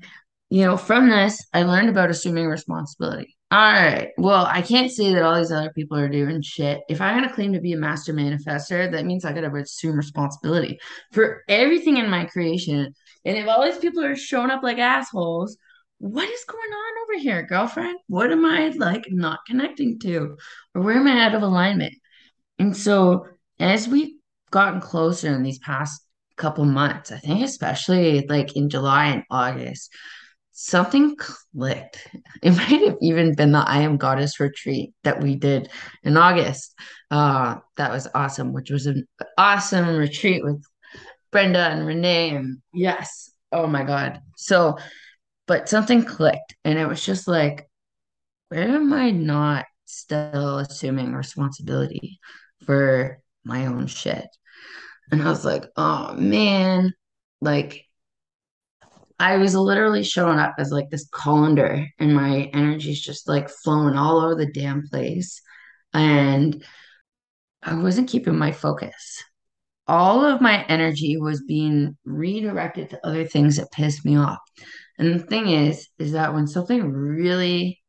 [0.48, 3.36] you know, from this, I learned about assuming responsibility.
[3.52, 4.10] All right.
[4.16, 6.82] Well, I can't say that all these other people are doing shit.
[6.88, 10.78] If I'm gonna claim to be a master manifester, that means I gotta assume responsibility
[11.10, 12.94] for everything in my creation.
[13.24, 15.56] And if all these people are showing up like assholes,
[15.98, 17.98] what is going on over here, girlfriend?
[18.06, 20.36] What am I like not connecting to?
[20.76, 21.94] Or where am I out of alignment?
[22.60, 23.26] And so
[23.58, 24.14] as we've
[24.52, 26.00] gotten closer in these past
[26.36, 29.92] couple months, I think especially like in July and August,
[30.60, 32.06] something clicked.
[32.42, 35.68] It might have even been the I Am Goddess retreat that we did
[36.02, 36.74] in August.
[37.10, 40.62] Uh, that was awesome, which was an awesome retreat with
[41.30, 42.30] Brenda and Renee.
[42.30, 44.22] And yes, oh my God.
[44.36, 44.78] So,
[45.46, 47.68] but something clicked, and it was just like,
[48.48, 52.20] where am I not still assuming responsibility
[52.64, 54.26] for my own shit?
[55.12, 56.94] And I was like, oh man,
[57.42, 57.84] like
[59.20, 63.94] I was literally showing up as like this colander, and my energy's just like flowing
[63.94, 65.42] all over the damn place.
[65.92, 66.64] And
[67.62, 69.22] I wasn't keeping my focus.
[69.86, 74.38] All of my energy was being redirected to other things that pissed me off.
[74.98, 77.82] And the thing is, is that when something really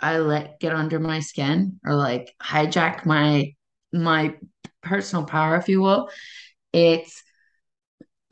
[0.00, 3.52] I let get under my skin or like hijack my
[3.92, 4.34] my
[4.82, 6.08] personal power, if you will,
[6.72, 7.22] it's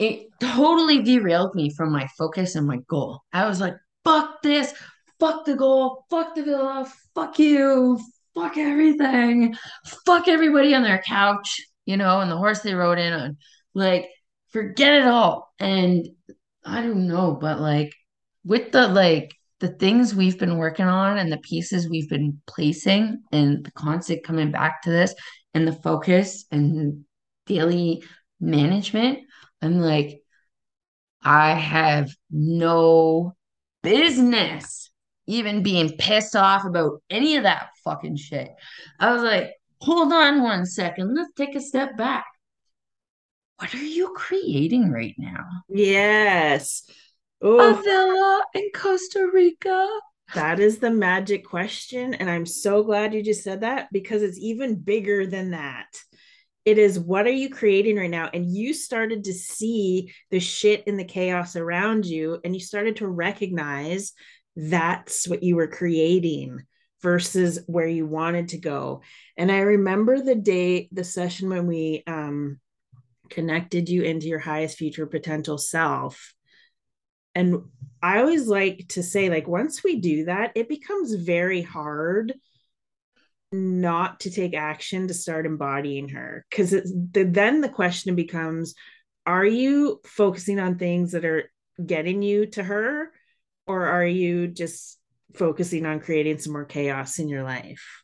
[0.03, 3.21] it totally derailed me from my focus and my goal.
[3.33, 4.75] I was like, fuck this,
[5.21, 8.01] fuck the goal, fuck the villa, fuck you,
[8.35, 9.55] fuck everything,
[10.05, 13.37] fuck everybody on their couch, you know, and the horse they rode in on.
[13.75, 14.09] Like,
[14.49, 15.53] forget it all.
[15.61, 16.09] And
[16.65, 17.93] I don't know, but like
[18.45, 23.23] with the like the things we've been working on and the pieces we've been placing
[23.31, 25.15] and the constant coming back to this
[25.55, 27.05] and the focus and
[27.47, 28.03] daily
[28.41, 29.21] management,
[29.63, 30.21] I'm like,
[31.23, 33.37] I have no
[33.83, 34.91] business
[35.27, 38.51] even being pissed off about any of that fucking shit.
[38.99, 41.15] I was like, hold on one second.
[41.15, 42.27] Let's take a step back.
[43.59, 45.47] What are you creating right now?
[45.69, 46.83] Yes.
[46.89, 46.95] A
[47.45, 49.89] Oh, villa in Costa Rica.
[50.35, 52.15] that is the magic question.
[52.15, 55.87] And I'm so glad you just said that because it's even bigger than that.
[56.65, 58.31] It is what are you creating right now?
[58.33, 62.97] And you started to see the shit in the chaos around you, and you started
[62.97, 64.13] to recognize
[64.55, 66.61] that's what you were creating
[67.01, 69.03] versus where you wanted to go.
[69.37, 72.61] And I remember the day, the session when we um,
[73.29, 76.35] connected you into your highest future potential self
[77.35, 77.63] and
[78.03, 82.35] I always like to say, like, once we do that, it becomes very hard
[83.53, 86.45] not to take action to start embodying her.
[86.51, 88.75] Because the, then the question becomes
[89.25, 91.51] are you focusing on things that are
[91.85, 93.13] getting you to her,
[93.67, 94.99] or are you just
[95.35, 98.03] focusing on creating some more chaos in your life?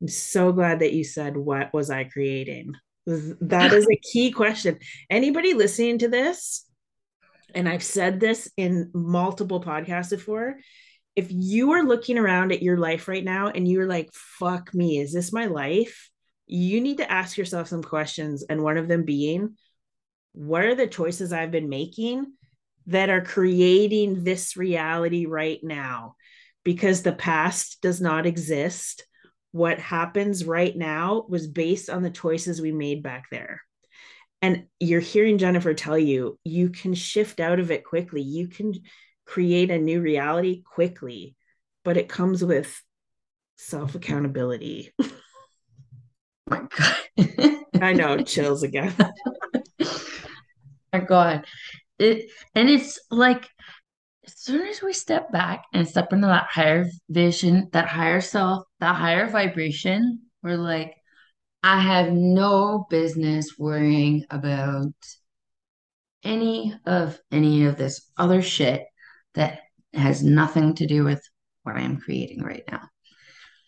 [0.00, 2.72] I'm so glad that you said, What was I creating?
[3.06, 4.78] That is a key question.
[5.10, 6.64] Anybody listening to this,
[7.54, 10.56] and I've said this in multiple podcasts before.
[11.16, 14.98] If you are looking around at your life right now and you're like, fuck me,
[14.98, 16.10] is this my life?
[16.46, 18.44] You need to ask yourself some questions.
[18.48, 19.56] And one of them being,
[20.32, 22.32] what are the choices I've been making
[22.86, 26.14] that are creating this reality right now?
[26.62, 29.04] Because the past does not exist.
[29.52, 33.62] What happens right now was based on the choices we made back there
[34.42, 38.22] and you're hearing Jennifer tell you you can shift out of it quickly.
[38.22, 38.74] You can
[39.26, 41.34] create a new reality quickly,
[41.84, 42.82] but it comes with
[43.56, 44.92] self accountability.
[46.48, 47.56] my God.
[47.82, 48.94] I know, chills again.
[50.92, 51.44] my God.
[51.98, 53.48] It and it's like
[54.26, 58.64] as soon as we step back and step into that higher vision, that higher self,
[58.80, 60.94] that higher vibration, we're like,
[61.62, 64.94] I have no business worrying about
[66.22, 68.84] any of any of this other shit
[69.36, 69.60] that
[69.94, 71.22] has nothing to do with
[71.62, 72.82] what I'm creating right now.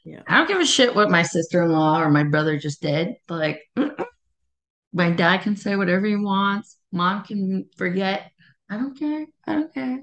[0.05, 0.23] Yeah.
[0.27, 3.15] I don't give a shit what my sister-in-law or my brother just did.
[3.29, 3.61] Like
[4.93, 6.77] my dad can say whatever he wants.
[6.93, 8.31] Mom can forget.
[8.71, 9.27] I don't care.
[9.47, 10.03] I don't care.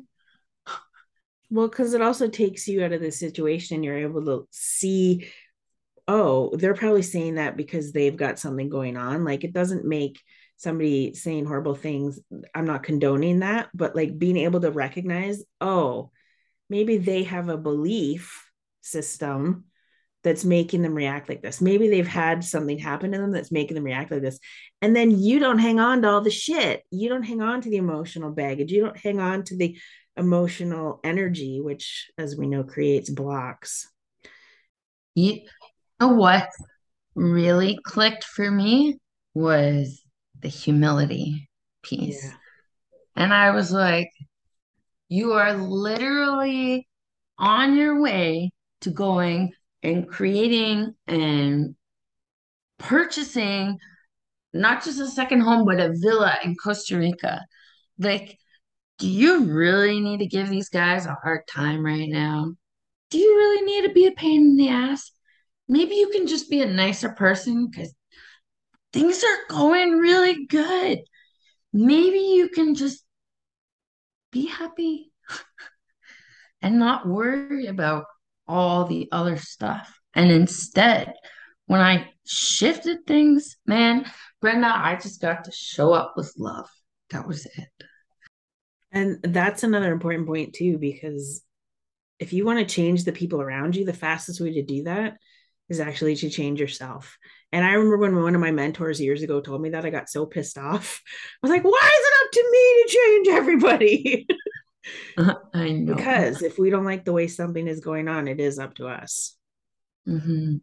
[1.49, 3.83] Well, because it also takes you out of the situation.
[3.83, 5.27] You're able to see,
[6.07, 9.23] oh, they're probably saying that because they've got something going on.
[9.23, 10.19] Like it doesn't make
[10.57, 12.19] somebody saying horrible things.
[12.53, 16.11] I'm not condoning that, but like being able to recognize, oh,
[16.69, 18.49] maybe they have a belief
[18.81, 19.65] system
[20.23, 21.61] that's making them react like this.
[21.61, 24.39] Maybe they've had something happen to them that's making them react like this.
[24.81, 26.83] And then you don't hang on to all the shit.
[26.89, 28.71] You don't hang on to the emotional baggage.
[28.71, 29.77] You don't hang on to the
[30.17, 33.87] emotional energy, which, as we know, creates blocks.
[35.13, 35.41] You
[35.99, 36.49] know what
[37.13, 38.97] really clicked for me
[39.33, 40.04] was
[40.41, 41.49] the humility
[41.83, 42.23] piece.
[42.23, 42.31] Yeah.
[43.15, 44.09] And I was like,
[45.09, 46.87] You are literally
[47.37, 49.51] on your way to going
[49.83, 51.75] and creating and
[52.79, 53.77] purchasing
[54.53, 57.45] not just a second home, but a villa in Costa Rica.
[57.99, 58.37] Like,
[58.97, 62.53] do you really need to give these guys a hard time right now?
[63.09, 65.11] Do you really need to be a pain in the ass?
[65.67, 67.93] Maybe you can just be a nicer person because
[68.95, 70.99] things are going really good.
[71.73, 73.03] Maybe you can just
[74.31, 75.11] be happy
[76.61, 78.05] and not worry about
[78.47, 79.99] all the other stuff.
[80.13, 81.13] And instead,
[81.65, 84.05] when I shifted things, man,
[84.39, 86.69] Brenda, I just got to show up with love.
[87.09, 87.83] That was it.
[88.93, 91.41] And that's another important point, too, because
[92.17, 95.17] if you want to change the people around you, the fastest way to do that
[95.67, 97.17] is actually to change yourself.
[97.55, 100.09] And I remember when one of my mentors years ago told me that, I got
[100.09, 101.01] so pissed off.
[101.05, 104.27] I was like, why is it up to me to change everybody?
[105.53, 105.95] I know.
[105.95, 108.89] because if we don't like the way something is going on, it is up to
[108.89, 109.37] us.
[110.05, 110.59] Mhm.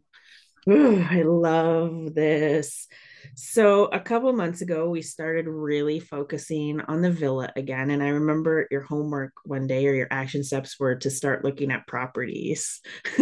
[0.69, 2.87] Ooh, I love this.
[3.33, 7.89] So, a couple months ago, we started really focusing on the villa again.
[7.89, 11.71] And I remember your homework one day or your action steps were to start looking
[11.71, 12.81] at properties.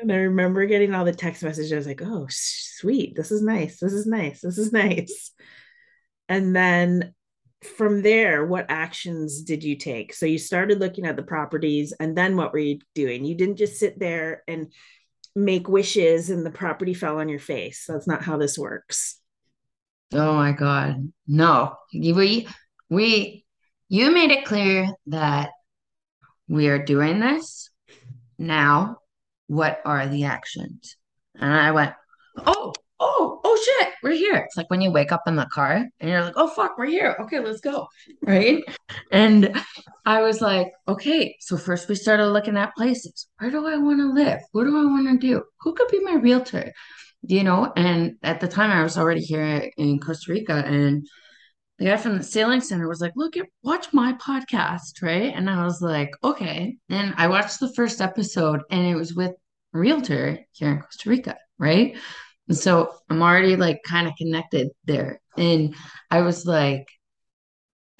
[0.00, 1.72] and I remember getting all the text messages.
[1.72, 3.16] I was like, oh, sweet.
[3.16, 3.80] This is nice.
[3.80, 4.40] This is nice.
[4.40, 5.32] This is nice.
[6.28, 7.14] And then
[7.76, 10.14] from there, what actions did you take?
[10.14, 11.92] So, you started looking at the properties.
[11.98, 13.24] And then what were you doing?
[13.24, 14.72] You didn't just sit there and
[15.34, 17.84] make wishes and the property fell on your face.
[17.88, 19.20] That's not how this works.
[20.12, 21.12] Oh my God.
[21.26, 21.76] No.
[21.92, 22.48] We
[22.90, 23.44] we
[23.88, 25.50] you made it clear that
[26.48, 27.70] we are doing this.
[28.38, 28.98] Now,
[29.48, 30.96] what are the actions?
[31.34, 31.94] And I went,
[32.46, 34.36] Oh, oh, oh shit, we're here.
[34.36, 36.86] It's like when you wake up in the car and you're like, oh fuck, we're
[36.86, 37.16] here.
[37.20, 37.88] Okay, let's go.
[38.22, 38.62] Right.
[39.10, 39.56] And
[40.04, 43.28] I was like, okay, so first we started looking at places.
[43.38, 44.40] Where do I want to live?
[44.52, 45.42] What do I want to do?
[45.60, 46.72] Who could be my realtor?
[47.22, 51.06] You know, and at the time I was already here in Costa Rica and
[51.78, 55.32] the guy from the sailing center was like, look at watch my podcast, right?
[55.34, 56.76] And I was like, okay.
[56.88, 59.32] And I watched the first episode and it was with
[59.74, 61.96] a realtor here in Costa Rica, right?
[62.48, 65.20] And so I'm already like kind of connected there.
[65.36, 65.76] And
[66.10, 66.88] I was like,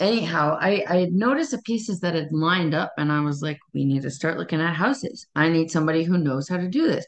[0.01, 3.59] anyhow, I, I had noticed the pieces that had lined up and I was like,
[3.75, 5.27] we need to start looking at houses.
[5.37, 7.07] I need somebody who knows how to do this.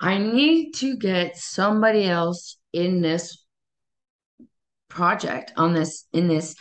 [0.00, 3.39] I need to get somebody else in this
[4.90, 6.54] project on this in this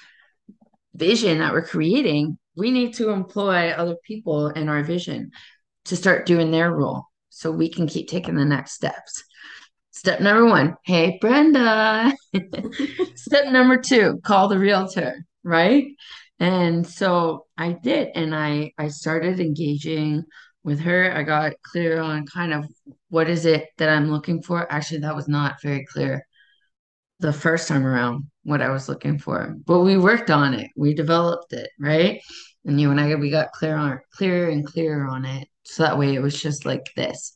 [0.96, 5.32] vision that we're creating we need to employ other people in our vision
[5.86, 9.24] to start doing their role so we can keep taking the next steps.
[9.92, 12.14] Step number one hey brenda.
[13.16, 15.88] Step number two call the realtor right?
[16.40, 20.24] And so i did and i i started engaging
[20.64, 21.12] with her.
[21.16, 22.66] I got clear on kind of
[23.10, 24.72] what is it that i'm looking for.
[24.72, 26.26] Actually that was not very clear
[27.20, 29.56] the first time around what I was looking for.
[29.66, 30.72] But we worked on it.
[30.76, 32.22] We developed it, right?
[32.66, 35.48] And you and I we got clear on clearer and clearer on it.
[35.64, 37.34] So that way it was just like this.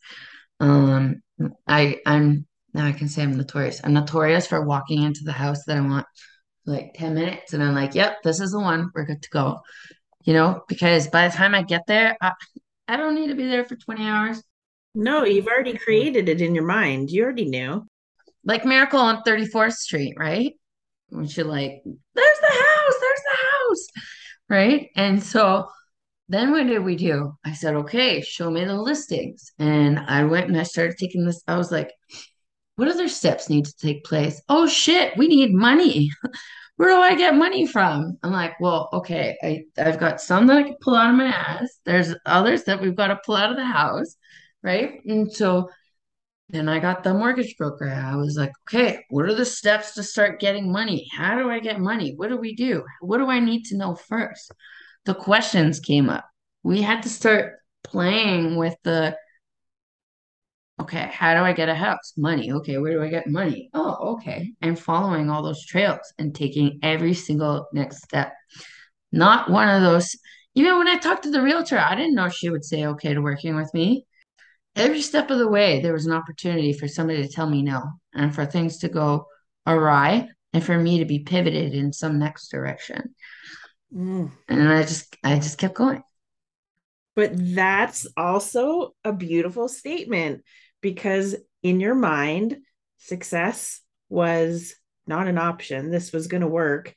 [0.60, 1.22] Um
[1.68, 3.82] I I'm now I can say I'm notorious.
[3.84, 6.08] I'm notorious for walking into the house that I want
[6.66, 8.90] like 10 minutes and I'm like, yep, this is the one.
[8.94, 9.60] We're good to go.
[10.24, 12.32] You know, because by the time I get there, I,
[12.88, 14.42] I don't need to be there for 20 hours.
[14.96, 17.12] No, you've already created it in your mind.
[17.12, 17.86] You already knew
[18.46, 20.54] like Miracle on 34th Street, right?
[21.10, 23.88] When you're like, there's the house, there's the house,
[24.50, 24.90] right?
[24.96, 25.68] And so
[26.30, 27.34] then what did we do?
[27.46, 29.52] I said, okay, show me the listings.
[29.60, 31.44] And I went and I started taking this.
[31.48, 31.92] I was like,
[32.76, 34.42] what other steps need to take place?
[34.50, 36.10] Oh shit, we need money.
[36.78, 38.18] Where do I get money from?
[38.24, 41.28] I'm like, well, okay, I, I've got some that I can pull out of my
[41.28, 41.70] ass.
[41.86, 44.16] There's others that we've got to pull out of the house,
[44.64, 45.00] right?
[45.06, 45.70] And so
[46.54, 47.90] then I got the mortgage broker.
[47.90, 51.08] I was like, okay, what are the steps to start getting money?
[51.12, 52.14] How do I get money?
[52.16, 52.84] What do we do?
[53.02, 54.52] What do I need to know first?
[55.06, 56.26] The questions came up.
[56.62, 59.18] We had to start playing with the
[60.80, 62.14] okay, how do I get a house?
[62.18, 62.52] Money.
[62.52, 63.70] Okay, where do I get money?
[63.74, 64.52] Oh, okay.
[64.62, 68.34] And following all those trails and taking every single next step.
[69.12, 70.16] Not one of those.
[70.56, 73.22] Even when I talked to the realtor, I didn't know she would say okay to
[73.22, 74.06] working with me
[74.76, 77.84] every step of the way, there was an opportunity for somebody to tell me no
[78.14, 79.28] and for things to go
[79.66, 83.16] awry and for me to be pivoted in some next direction.
[83.94, 84.32] Mm.
[84.48, 86.04] And I just, I just kept going.
[87.16, 90.44] But that's also a beautiful statement
[90.82, 92.58] because in your mind,
[92.98, 95.92] success was not an option.
[95.92, 96.94] This was going to work.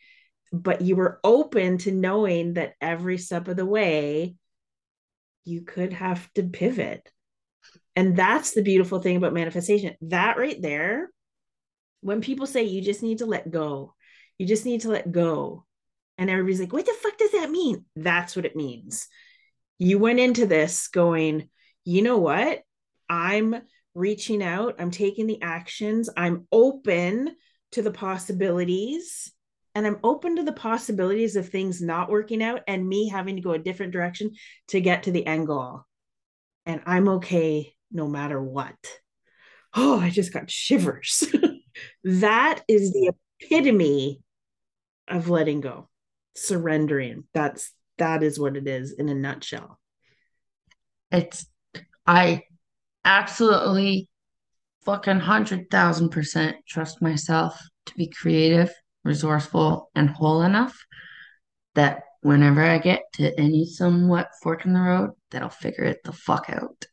[0.52, 4.36] but you were open to knowing that every step of the way
[5.44, 7.10] you could have to pivot.
[7.96, 9.96] And that's the beautiful thing about manifestation.
[10.02, 11.10] That right there,
[12.02, 13.94] when people say you just need to let go,
[14.36, 15.64] you just need to let go.
[16.18, 17.86] And everybody's like, what the fuck does that mean?
[17.96, 19.08] That's what it means.
[19.78, 21.48] You went into this going,
[21.84, 22.60] you know what?
[23.08, 23.62] I'm
[23.94, 27.34] reaching out, I'm taking the actions, I'm open
[27.72, 29.32] to the possibilities
[29.74, 33.42] and I'm open to the possibilities of things not working out and me having to
[33.42, 34.32] go a different direction
[34.68, 35.82] to get to the end goal.
[36.66, 38.76] And I'm okay no matter what.
[39.74, 41.24] Oh, I just got shivers.
[42.04, 44.20] that is the epitome
[45.08, 45.88] of letting go,
[46.34, 47.24] surrendering.
[47.34, 49.78] That's that is what it is in a nutshell.
[51.10, 51.46] It's
[52.06, 52.42] I
[53.04, 54.08] absolutely
[54.84, 58.72] fucking hundred thousand percent trust myself to be creative
[59.06, 60.76] resourceful, and whole enough
[61.74, 66.00] that whenever I get to any somewhat fork in the road, that I'll figure it
[66.04, 66.84] the fuck out.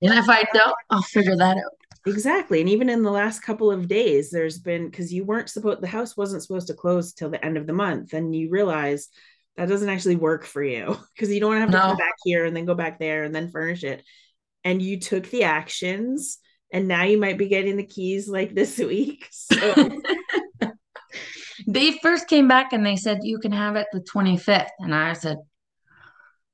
[0.00, 1.72] And if I don't, I'll figure that out.
[2.06, 2.60] Exactly.
[2.60, 5.88] And even in the last couple of days, there's been because you weren't supposed the
[5.88, 8.12] house wasn't supposed to close till the end of the month.
[8.12, 9.08] And you realize
[9.56, 11.82] that doesn't actually work for you because you don't want to have to no.
[11.82, 14.04] come back here and then go back there and then furnish it.
[14.64, 16.38] And you took the actions
[16.72, 19.26] and now you might be getting the keys like this week.
[19.30, 20.00] So
[21.66, 25.12] they first came back and they said you can have it the 25th and i
[25.12, 25.36] said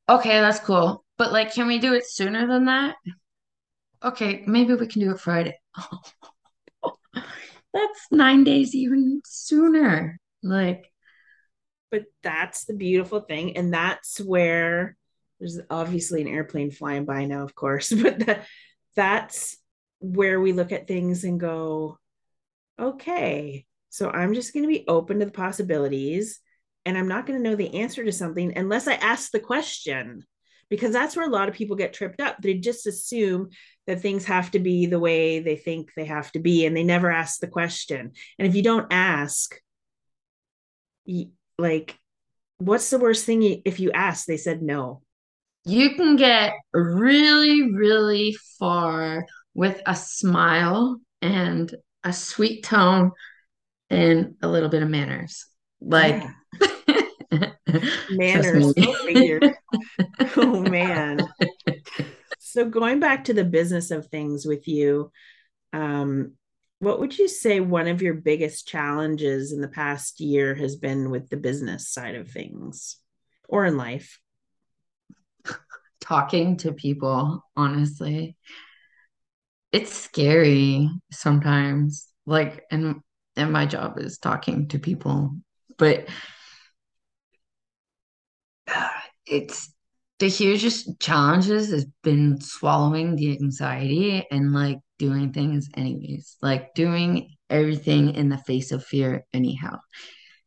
[0.09, 2.97] okay that's cool but like can we do it sooner than that
[4.05, 5.59] okay maybe we can do it friday.
[7.15, 10.91] That's nine days even sooner like.
[11.91, 14.97] But that's the beautiful thing and that's where
[15.39, 18.41] there's obviously an airplane flying by now of course but the,
[18.97, 19.57] that's
[20.01, 21.99] where we look at things and go
[22.81, 26.41] okay so I'm just going to be open to the possibilities
[26.85, 30.25] and I'm not going to know the answer to something unless I ask the question.
[30.69, 32.39] Because that's where a lot of people get tripped up.
[32.41, 33.51] They just assume
[33.87, 36.85] that things have to be the way they think they have to be and they
[36.85, 38.13] never ask the question.
[38.39, 39.55] And if you don't ask,
[41.59, 41.99] like,
[42.59, 44.27] what's the worst thing if you ask?
[44.27, 45.03] They said no.
[45.67, 49.25] You can get really, really far
[49.55, 53.13] with a smile and a sweet tone
[53.89, 55.47] and a little bit of manners.
[55.81, 56.23] Like
[57.33, 57.51] yeah.
[58.11, 58.75] manners.
[60.37, 61.21] oh man.
[62.55, 65.11] So going back to the business of things with you,
[65.73, 66.35] um,
[66.79, 71.11] what would you say one of your biggest challenges in the past year has been
[71.11, 72.99] with the business side of things
[73.49, 74.21] or in life?
[76.01, 78.37] Talking to people, honestly.
[79.73, 82.07] It's scary sometimes.
[82.25, 83.01] Like, and
[83.35, 85.35] and my job is talking to people
[85.77, 86.07] but
[89.27, 89.74] it's
[90.19, 97.31] the hugest challenges has been swallowing the anxiety and like doing things anyways like doing
[97.51, 99.77] everything in the face of fear anyhow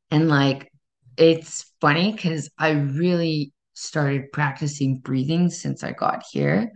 [0.09, 0.72] and like
[1.18, 6.72] it's funny because i really started practicing breathing since i got here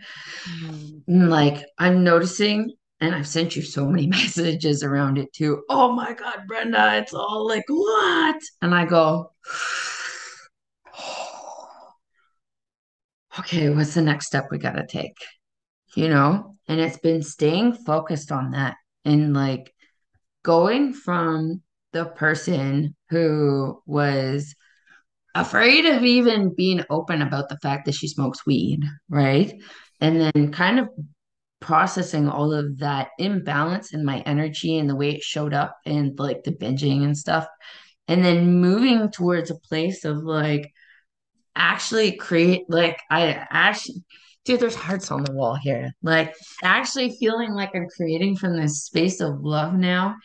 [0.64, 1.28] mm-hmm.
[1.30, 2.72] like i'm noticing
[3.02, 5.64] and I've sent you so many messages around it too.
[5.70, 8.40] Oh my God, Brenda, it's all like, what?
[8.62, 9.32] And I go,
[13.40, 15.18] okay, what's the next step we got to take?
[15.96, 16.56] You know?
[16.68, 19.74] And it's been staying focused on that and like
[20.44, 21.62] going from
[21.92, 24.56] the person who was
[25.36, 29.54] afraid of even being open about the fact that she smokes weed, right?
[30.00, 30.90] And then kind of
[31.60, 36.18] processing all of that imbalance in my energy and the way it showed up and
[36.18, 37.48] like the binging and stuff
[38.08, 40.72] and then moving towards a place of like
[41.56, 44.04] actually create like i actually
[44.46, 46.34] dude there's hearts on the wall here like
[46.64, 50.16] actually feeling like i'm creating from this space of love now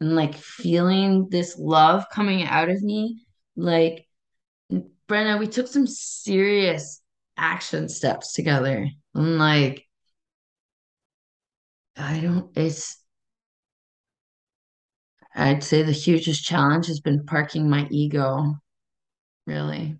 [0.00, 3.24] and like feeling this love coming out of me
[3.56, 4.06] like
[5.06, 7.02] Brenda, we took some serious
[7.36, 9.86] action steps together and like
[11.96, 12.96] I don't, it's,
[15.34, 18.54] I'd say the hugest challenge has been parking my ego,
[19.46, 19.98] really.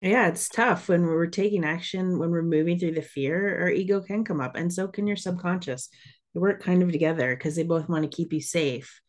[0.00, 4.00] Yeah, it's tough when we're taking action, when we're moving through the fear, our ego
[4.00, 5.90] can come up, and so can your subconscious.
[6.32, 9.00] They work kind of together because they both want to keep you safe.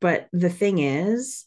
[0.00, 1.44] But the thing is,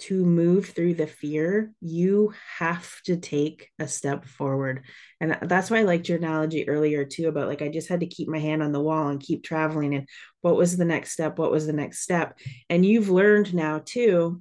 [0.00, 4.84] to move through the fear, you have to take a step forward.
[5.20, 8.06] And that's why I liked your analogy earlier, too, about like I just had to
[8.06, 9.94] keep my hand on the wall and keep traveling.
[9.94, 10.08] And
[10.40, 11.38] what was the next step?
[11.38, 12.38] What was the next step?
[12.70, 14.40] And you've learned now, too,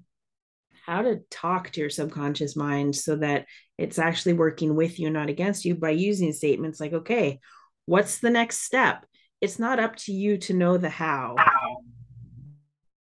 [0.90, 3.46] how to talk to your subconscious mind so that
[3.78, 7.40] it's actually working with you, not against you, by using statements like, okay,
[7.86, 9.06] what's the next step?
[9.40, 11.36] It's not up to you to know the how.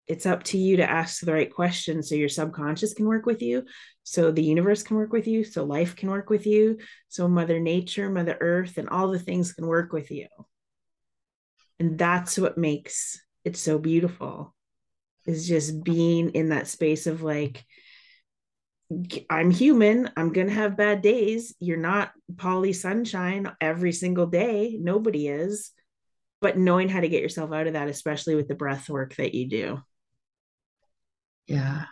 [0.07, 3.43] It's up to you to ask the right questions so your subconscious can work with
[3.43, 3.64] you
[4.03, 6.78] so the universe can work with you so life can work with you
[7.09, 10.26] so mother nature mother earth and all the things can work with you.
[11.78, 14.55] And that's what makes it so beautiful
[15.26, 17.64] is just being in that space of like
[19.28, 25.28] i'm human i'm gonna have bad days you're not polly sunshine every single day nobody
[25.28, 25.72] is
[26.40, 29.34] but knowing how to get yourself out of that especially with the breath work that
[29.34, 29.78] you do
[31.48, 31.84] yeah.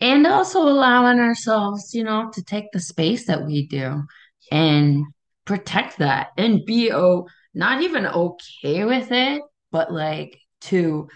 [0.00, 4.02] And also allowing ourselves, you know, to take the space that we do
[4.50, 5.04] and
[5.46, 11.08] protect that and be oh not even okay with it, but like to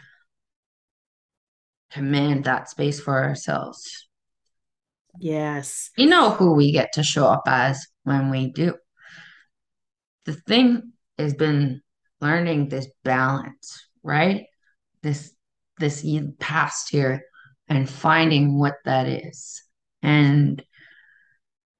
[1.90, 4.08] command that space for ourselves.
[5.18, 5.90] Yes.
[5.98, 8.74] We know who we get to show up as when we do.
[10.24, 11.82] The thing has been
[12.20, 14.46] learning this balance, right?
[15.02, 15.32] This
[15.78, 16.06] this
[16.38, 17.22] past year
[17.68, 19.62] and finding what that is.
[20.02, 20.62] And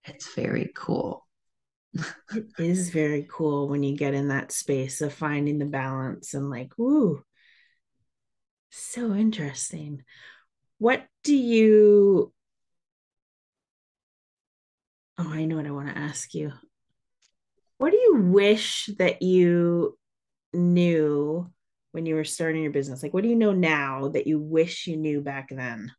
[0.04, 1.26] it's very cool.
[1.94, 6.48] it is very cool when you get in that space of finding the balance and
[6.48, 7.22] like, ooh,
[8.70, 10.02] so interesting.
[10.78, 12.32] What do you
[15.18, 16.50] Oh, I know what I want to ask you.
[17.76, 19.98] What do you wish that you
[20.54, 21.50] knew
[21.92, 23.02] when you were starting your business?
[23.02, 25.92] Like, what do you know now that you wish you knew back then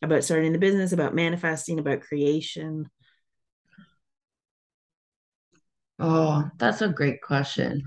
[0.00, 2.88] about starting the business, about manifesting, about creation?
[5.98, 7.82] Oh, that's a great question.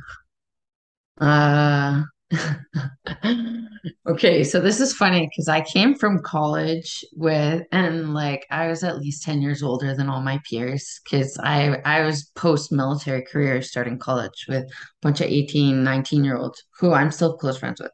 [1.20, 2.04] Uh,
[4.08, 8.84] okay, so this is funny because I came from college with, and like I was
[8.84, 13.62] at least 10 years older than all my peers because I I was post-military career
[13.62, 14.70] starting college with a
[15.02, 17.92] bunch of 18, 19 year olds who I'm still close friends with,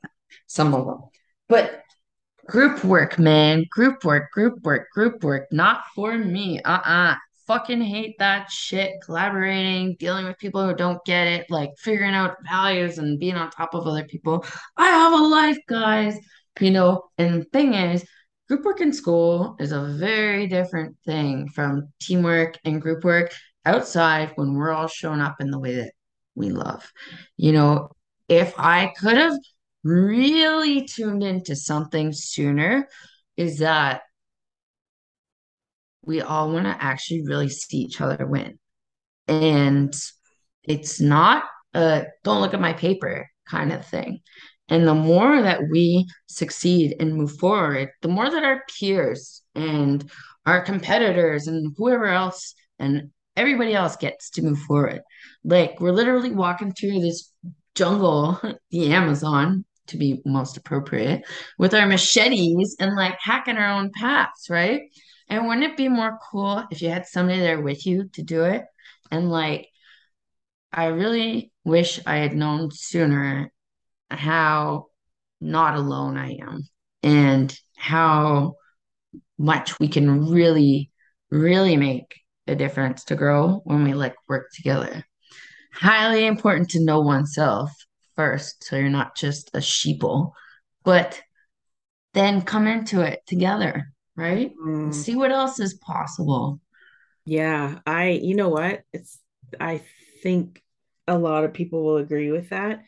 [0.47, 1.01] some of them.
[1.49, 1.83] But
[2.47, 6.61] group work, man, group work, group work, group work, not for me.
[6.63, 7.15] Uh-uh
[7.51, 9.01] fucking hate that shit.
[9.03, 13.51] Collaborating, dealing with people who don't get it, like figuring out values and being on
[13.51, 14.45] top of other people.
[14.77, 16.17] I have a life, guys.
[16.61, 18.05] You know, and thing is,
[18.47, 23.33] group work in school is a very different thing from teamwork and group work
[23.65, 25.91] outside when we're all showing up in the way that
[26.35, 26.89] we love.
[27.35, 27.89] You know,
[28.29, 29.37] if I could have
[29.83, 32.87] really tuned into something sooner,
[33.35, 34.03] is that
[36.03, 38.57] we all want to actually really see each other win.
[39.27, 39.93] And
[40.63, 41.43] it's not
[41.73, 44.21] a don't look at my paper kind of thing.
[44.69, 50.09] And the more that we succeed and move forward, the more that our peers and
[50.45, 55.01] our competitors and whoever else and everybody else gets to move forward.
[55.43, 57.31] Like we're literally walking through this
[57.75, 58.39] jungle,
[58.71, 61.23] the Amazon to be most appropriate,
[61.57, 64.83] with our machetes and like hacking our own paths, right?
[65.31, 68.43] And wouldn't it be more cool if you had somebody there with you to do
[68.43, 68.65] it?
[69.11, 69.69] And like,
[70.73, 73.49] I really wish I had known sooner
[74.09, 74.87] how
[75.39, 76.67] not alone I am
[77.01, 78.55] and how
[79.37, 80.91] much we can really,
[81.29, 85.05] really make a difference to grow when we like work together.
[85.73, 87.71] Highly important to know oneself
[88.17, 90.33] first, so you're not just a sheeple,
[90.83, 91.21] but
[92.13, 94.53] then come into it together right?
[94.57, 94.93] Mm.
[94.93, 96.59] See what else is possible.
[97.25, 98.81] Yeah, I you know what?
[98.93, 99.19] It's
[99.59, 99.81] I
[100.23, 100.61] think
[101.07, 102.83] a lot of people will agree with that.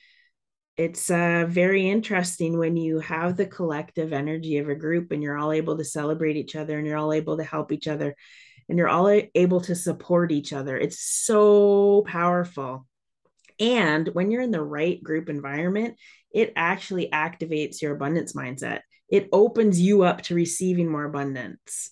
[0.76, 5.38] It's uh, very interesting when you have the collective energy of a group and you're
[5.38, 8.16] all able to celebrate each other and you're all able to help each other
[8.68, 10.76] and you're all able to support each other.
[10.78, 12.88] It's so powerful.
[13.60, 15.98] And when you're in the right group environment,
[16.34, 18.80] it actually activates your abundance mindset
[19.14, 21.92] it opens you up to receiving more abundance,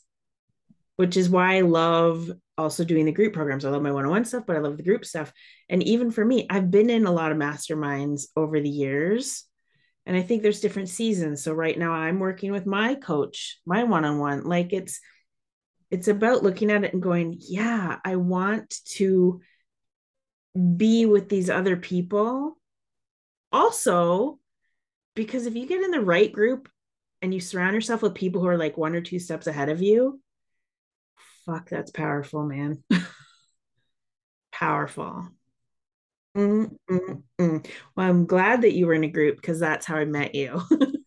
[0.95, 3.63] which is why I love also doing the group programs.
[3.63, 5.32] I love my one on one stuff, but I love the group stuff.
[5.69, 9.43] And even for me, I've been in a lot of masterminds over the years.
[10.07, 11.43] And I think there's different seasons.
[11.43, 14.43] So right now I'm working with my coach, my one on one.
[14.45, 14.99] Like it's,
[15.91, 19.41] it's about looking at it and going, yeah, I want to
[20.76, 22.57] be with these other people.
[23.51, 24.39] Also,
[25.13, 26.67] because if you get in the right group
[27.22, 29.82] and you surround yourself with people who are like one or two steps ahead of
[29.82, 30.19] you,
[31.45, 32.84] fuck, that's powerful, man.
[34.51, 35.30] powerful.
[36.36, 37.67] Mm, mm, mm.
[37.95, 40.61] Well, I'm glad that you were in a group because that's how I met you.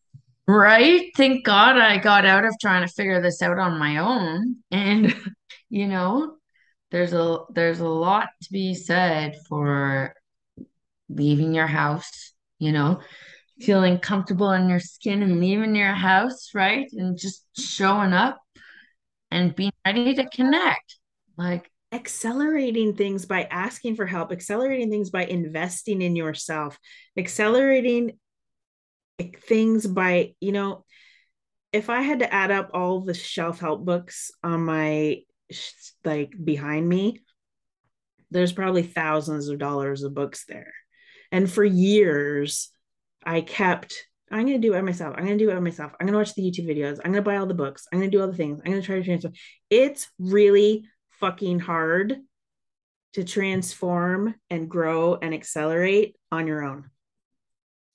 [0.46, 1.10] Right?
[1.16, 4.56] Thank God I got out of trying to figure this out on my own.
[4.70, 5.14] And,
[5.70, 6.36] you know,
[6.90, 10.14] there's a there's a lot to be said for
[11.08, 13.00] leaving your house, you know,
[13.60, 16.88] feeling comfortable in your skin and leaving your house, right?
[16.92, 18.40] And just showing up
[19.30, 20.96] and being ready to connect.
[21.36, 26.78] Like accelerating things by asking for help, accelerating things by investing in yourself,
[27.16, 28.18] accelerating
[29.48, 30.84] things by, you know,
[31.72, 35.22] if I had to add up all the shelf help books on my
[36.04, 37.22] like behind me,
[38.30, 40.72] there's probably thousands of dollars of books there.
[41.30, 42.70] And for years,
[43.26, 43.94] I kept,
[44.30, 45.14] I'm going to do it myself.
[45.16, 45.92] I'm going to do it myself.
[46.00, 46.98] I'm going to watch the YouTube videos.
[46.98, 47.86] I'm going to buy all the books.
[47.92, 48.60] I'm going to do all the things.
[48.64, 49.34] I'm going to try to transform.
[49.70, 50.84] It's really
[51.20, 52.16] fucking hard
[53.14, 56.90] to transform and grow and accelerate on your own.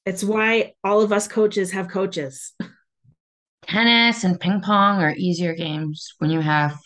[0.05, 2.53] It's why all of us coaches have coaches.
[3.63, 6.77] Tennis and ping pong are easier games when you have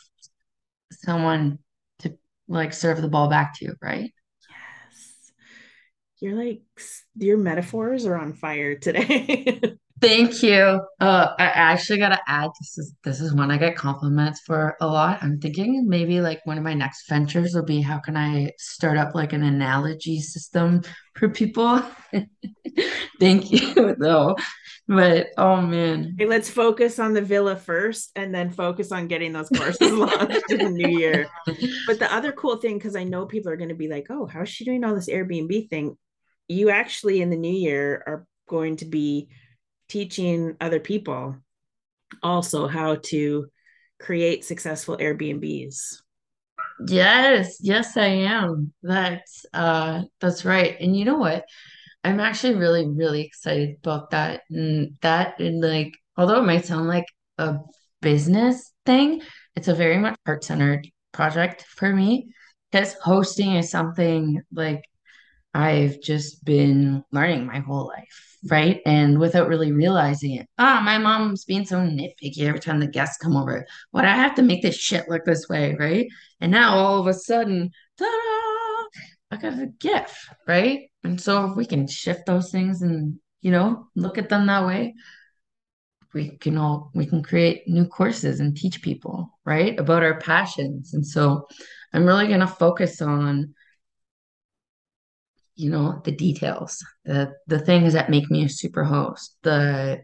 [0.91, 1.59] someone
[1.99, 2.17] to
[2.47, 4.11] like serve the ball back to right?
[6.23, 6.61] You're like
[7.17, 9.59] your metaphors are on fire today.
[10.01, 10.79] Thank you.
[11.01, 14.87] Uh, I actually gotta add this is this is one I get compliments for a
[14.87, 15.21] lot.
[15.21, 18.97] I'm thinking maybe like one of my next ventures will be how can I start
[18.97, 20.83] up like an analogy system
[21.17, 21.83] for people.
[23.19, 24.37] Thank you though.
[24.87, 26.13] But oh man.
[26.15, 30.49] Okay, let's focus on the villa first and then focus on getting those courses launched
[30.51, 31.27] in the new year.
[31.85, 34.25] But the other cool thing, because I know people are going to be like, oh,
[34.25, 35.97] how's she doing all this Airbnb thing?
[36.53, 39.29] You actually in the new year are going to be
[39.89, 41.35] teaching other people
[42.21, 43.47] also how to
[43.99, 45.97] create successful Airbnbs.
[46.87, 48.73] Yes, yes, I am.
[48.83, 50.79] That's uh that's right.
[50.79, 51.45] And you know what?
[52.03, 54.41] I'm actually really, really excited about that.
[54.49, 57.05] And that and like although it might sound like
[57.37, 57.57] a
[58.01, 59.21] business thing,
[59.55, 62.33] it's a very much heart-centered project for me.
[62.71, 64.83] Because hosting is something like
[65.53, 68.81] I've just been learning my whole life, right?
[68.85, 70.47] And without really realizing it.
[70.57, 73.65] Ah, my mom's being so nitpicky every time the guests come over.
[73.91, 76.07] What I have to make this shit look this way, right?
[76.41, 80.89] And now all of a sudden, ta-da, I got a gift, right?
[81.03, 84.65] And so if we can shift those things and, you know, look at them that
[84.65, 84.95] way,
[86.13, 89.77] we can all we can create new courses and teach people, right?
[89.79, 90.93] About our passions.
[90.93, 91.47] And so
[91.91, 93.53] I'm really gonna focus on
[95.55, 100.01] you know the details the the things that make me a super host the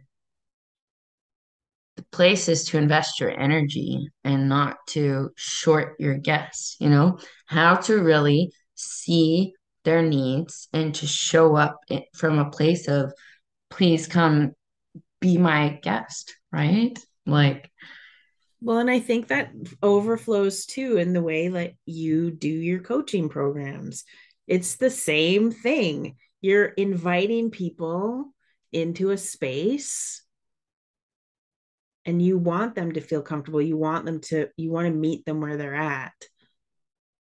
[1.95, 7.19] the place is to invest your energy and not to short your guests you know?
[7.45, 11.79] How to really see their needs and to show up
[12.13, 13.11] from a place of
[13.69, 14.53] please come
[15.19, 16.97] be my guest right?
[17.25, 17.69] Like
[18.61, 23.29] well and i think that overflows too in the way that you do your coaching
[23.29, 24.03] programs
[24.49, 26.15] it's the same thing.
[26.41, 28.33] You're inviting people
[28.73, 30.23] into a space
[32.03, 33.61] and you want them to feel comfortable.
[33.61, 36.13] You want them to, you want to meet them where they're at.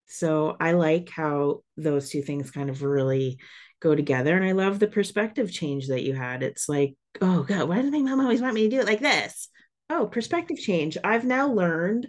[0.07, 3.39] So I like how those two things kind of really
[3.81, 4.35] go together.
[4.35, 6.43] And I love the perspective change that you had.
[6.43, 9.01] It's like, oh God, why do they mom always want me to do it like
[9.01, 9.49] this?
[9.89, 10.97] Oh, perspective change.
[11.03, 12.07] I've now learned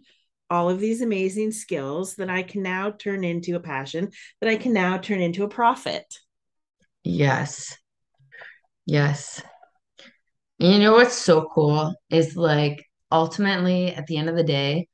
[0.53, 4.57] all of these amazing skills that I can now turn into a passion, that I
[4.57, 6.05] can now turn into a profit.
[7.03, 7.79] Yes.
[8.85, 9.43] Yes.
[10.59, 14.89] You know what's so cool is like ultimately at the end of the day,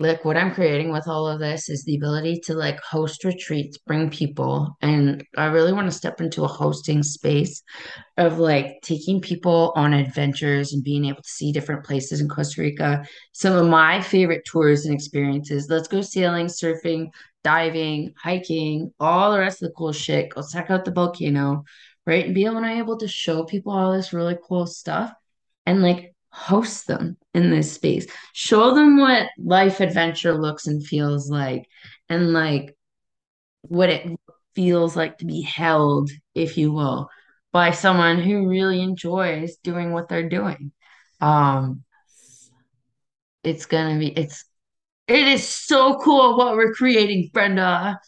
[0.00, 3.78] like what I'm creating with all of this is the ability to like host retreats,
[3.78, 4.76] bring people.
[4.80, 7.62] And I really want to step into a hosting space
[8.16, 12.60] of like taking people on adventures and being able to see different places in Costa
[12.60, 13.04] Rica.
[13.32, 15.68] Some of my favorite tours and experiences.
[15.68, 17.08] Let's go sailing, surfing,
[17.42, 20.30] diving, hiking, all the rest of the cool shit.
[20.30, 21.64] Go check out the volcano,
[22.06, 22.26] right?
[22.26, 25.12] And be able, able to show people all this really cool stuff
[25.66, 28.06] and like host them in this space.
[28.32, 31.66] Show them what life adventure looks and feels like
[32.08, 32.76] and like
[33.62, 34.08] what it
[34.54, 37.08] feels like to be held if you will
[37.52, 40.72] by someone who really enjoys doing what they're doing.
[41.20, 41.82] Um
[43.42, 44.44] it's gonna be it's
[45.08, 47.98] it is so cool what we're creating brenda.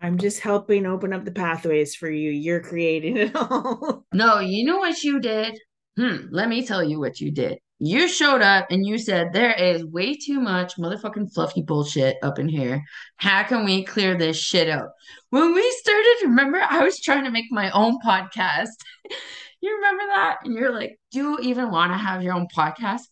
[0.00, 2.30] I'm just helping open up the pathways for you.
[2.30, 4.04] You're creating it all.
[4.12, 5.58] No you know what you did
[5.96, 7.58] hmm, let me tell you what you did.
[7.78, 12.38] You showed up and you said there is way too much motherfucking fluffy bullshit up
[12.38, 12.82] in here.
[13.16, 14.94] How can we clear this shit up?
[15.28, 18.68] When we started, remember, I was trying to make my own podcast.
[19.60, 20.38] you remember that?
[20.44, 23.02] And you're like, do you even want to have your own podcast?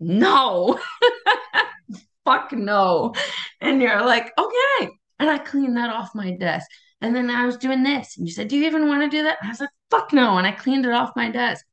[0.00, 0.80] No.
[2.24, 3.14] Fuck no.
[3.60, 4.90] And you're like, okay.
[5.20, 6.66] And I cleaned that off my desk.
[7.00, 8.16] And then I was doing this.
[8.16, 9.38] And you said, Do you even want to do that?
[9.40, 10.36] And I was like, fuck no.
[10.36, 11.64] And I cleaned it off my desk.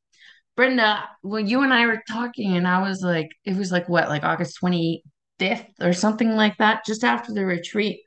[0.56, 4.08] Brenda, when you and I were talking, and I was like, it was like what,
[4.08, 8.00] like August 25th or something like that, just after the retreat.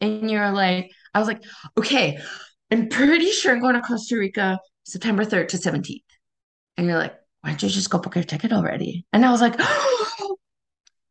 [0.00, 1.42] And you're like, I was like,
[1.76, 2.18] okay,
[2.70, 6.02] I'm pretty sure I'm going to Costa Rica September 3rd to 17th.
[6.76, 9.04] And you're like, why don't you just go book your ticket already?
[9.12, 10.07] And I was like, oh,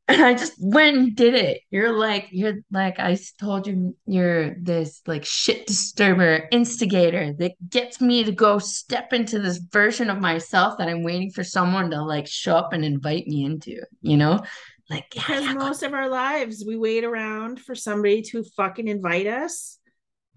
[0.07, 1.61] and I just went and did it.
[1.69, 7.99] You're like, you're like, I told you, you're this like shit disturber, instigator that gets
[7.99, 12.01] me to go step into this version of myself that I'm waiting for someone to
[12.01, 14.43] like show up and invite me into, you know?
[14.89, 15.87] Like, yeah, because yeah, most go.
[15.87, 19.77] of our lives we wait around for somebody to fucking invite us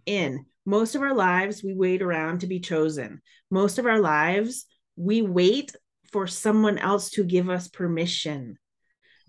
[0.04, 0.46] in.
[0.66, 3.22] Most of our lives we wait around to be chosen.
[3.52, 4.66] Most of our lives
[4.96, 5.76] we wait
[6.10, 8.58] for someone else to give us permission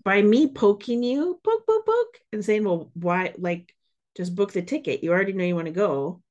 [0.04, 3.74] by me poking you, poke, poke, poke, and saying, well, why, like,
[4.16, 5.02] just book the ticket.
[5.02, 6.22] You already know you want to go.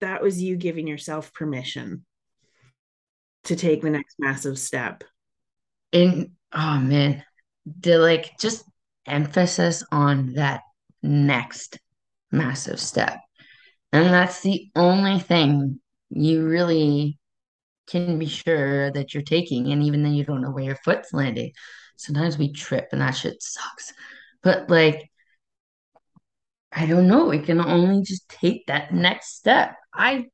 [0.00, 2.04] That was you giving yourself permission
[3.44, 5.04] to take the next massive step.
[5.92, 7.22] In, oh man,
[7.80, 8.64] the like just
[9.06, 10.62] emphasis on that
[11.02, 11.78] next
[12.30, 13.18] massive step.
[13.92, 17.18] And that's the only thing you really
[17.92, 19.70] can be sure that you're taking.
[19.70, 21.52] And even then, you don't know where your foot's landing.
[21.96, 23.92] Sometimes we trip and that shit sucks.
[24.42, 25.10] But like,
[26.72, 27.26] I don't know.
[27.26, 29.76] We can only just take that next step.
[29.94, 30.26] I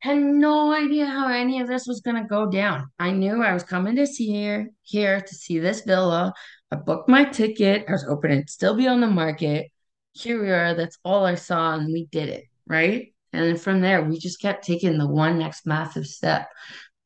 [0.00, 2.90] had no idea how any of this was going to go down.
[2.98, 6.34] I knew I was coming to see here, here to see this villa.
[6.72, 7.84] I booked my ticket.
[7.88, 9.70] I was hoping it'd still be on the market.
[10.12, 10.74] Here we are.
[10.74, 12.44] That's all I saw, and we did it.
[12.66, 13.14] Right.
[13.32, 16.48] And then from there, we just kept taking the one next massive step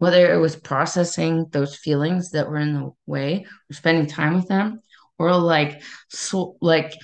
[0.00, 4.48] whether it was processing those feelings that were in the way or spending time with
[4.48, 4.80] them
[5.18, 6.94] or like so like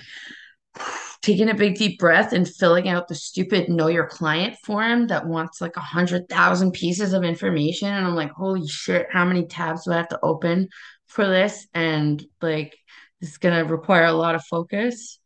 [1.21, 5.27] taking a big deep breath and filling out the stupid know your client form that
[5.27, 7.89] wants like a hundred thousand pieces of information.
[7.89, 10.69] And i'm like holy shit how many tabs do i have to open
[11.07, 11.67] for this?
[11.75, 12.77] And like
[13.21, 15.19] it's gonna require a lot of focus.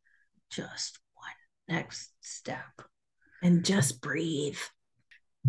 [0.50, 2.64] Just one next step.
[3.42, 4.58] And just breathe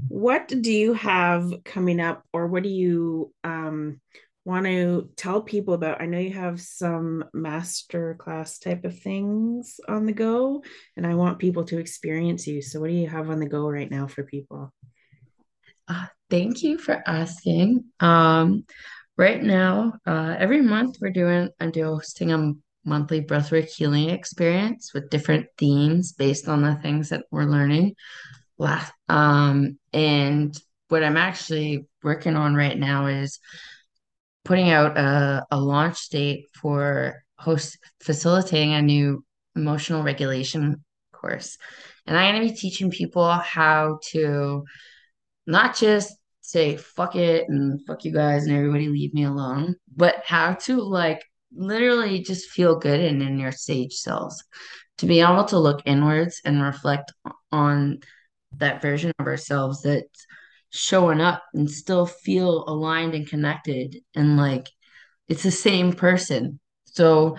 [0.07, 3.99] what do you have coming up or what do you um,
[4.45, 6.01] want to tell people about?
[6.01, 10.63] I know you have some master class type of things on the go
[10.97, 12.61] and i want people to experience you.
[12.61, 14.73] So what do you have on the go right now for people?
[15.87, 17.85] Uh, thank you for asking.
[17.99, 18.65] Um,
[19.17, 25.11] right now uh, every month we're doing i'm hosting a monthly breathwork healing experience with
[25.11, 27.93] different themes based on the things that we're learning
[28.61, 30.57] last um and
[30.89, 33.39] what i'm actually working on right now is
[34.43, 39.23] putting out a, a launch date for host facilitating a new
[39.55, 40.83] emotional regulation
[41.13, 41.57] course.
[42.05, 44.63] And i'm going to be teaching people how to
[45.45, 50.23] not just say fuck it and fuck you guys and everybody leave me alone but
[50.25, 51.23] how to like
[51.55, 54.43] literally just feel good and in your sage cells.
[54.99, 57.11] To be able to look inwards and reflect
[57.51, 57.99] on
[58.57, 60.25] that version of ourselves that's
[60.69, 64.69] showing up and still feel aligned and connected and like
[65.27, 66.59] it's the same person.
[66.85, 67.37] So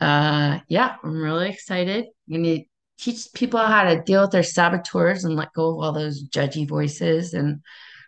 [0.00, 2.06] uh yeah, I'm really excited.
[2.28, 2.58] I'm gonna
[2.98, 6.68] teach people how to deal with their saboteurs and let go of all those judgy
[6.68, 7.60] voices and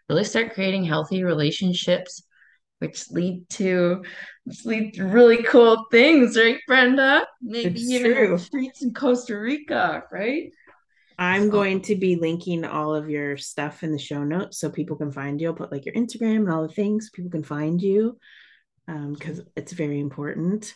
[0.08, 2.22] really start creating healthy relationships
[2.78, 4.04] which lead to
[4.44, 7.26] which lead to really cool things, right, Brenda?
[7.42, 8.38] Maybe it's even true.
[8.38, 10.52] streets in Costa Rica, right?
[11.18, 14.96] I'm going to be linking all of your stuff in the show notes so people
[14.96, 15.48] can find you.
[15.48, 18.18] I'll put like your Instagram and all the things people can find you
[18.86, 20.74] because um, it's very important.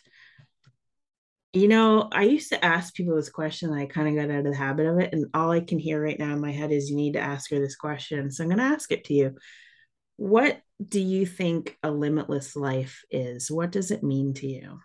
[1.53, 3.73] You know, I used to ask people this question.
[3.73, 5.13] I kind of got out of the habit of it.
[5.13, 7.51] And all I can hear right now in my head is you need to ask
[7.51, 8.31] her this question.
[8.31, 9.35] So I'm going to ask it to you.
[10.15, 13.51] What do you think a limitless life is?
[13.51, 14.79] What does it mean to you?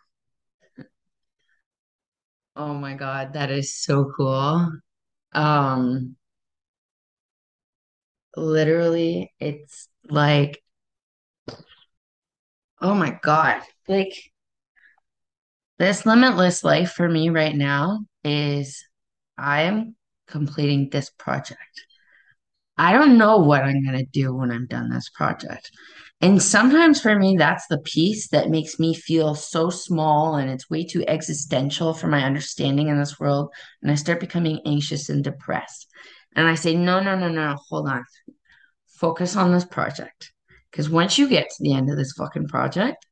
[2.57, 4.73] Oh my God, that is so cool.
[5.33, 6.17] Um,
[8.37, 10.63] literally, it's like,
[12.81, 14.15] oh my God, like
[15.79, 18.85] this limitless life for me right now is
[19.37, 19.97] I am
[20.27, 21.61] completing this project.
[22.79, 25.71] I don't know what I'm going to do when I'm done this project.
[26.23, 30.71] And sometimes for me, that's the piece that makes me feel so small and it's
[30.71, 33.53] way too existential for my understanding in this world.
[33.83, 35.89] And I start becoming anxious and depressed.
[36.35, 38.05] And I say, no, no, no, no, hold on.
[38.87, 40.33] Focus on this project.
[40.71, 43.07] Because once you get to the end of this fucking project,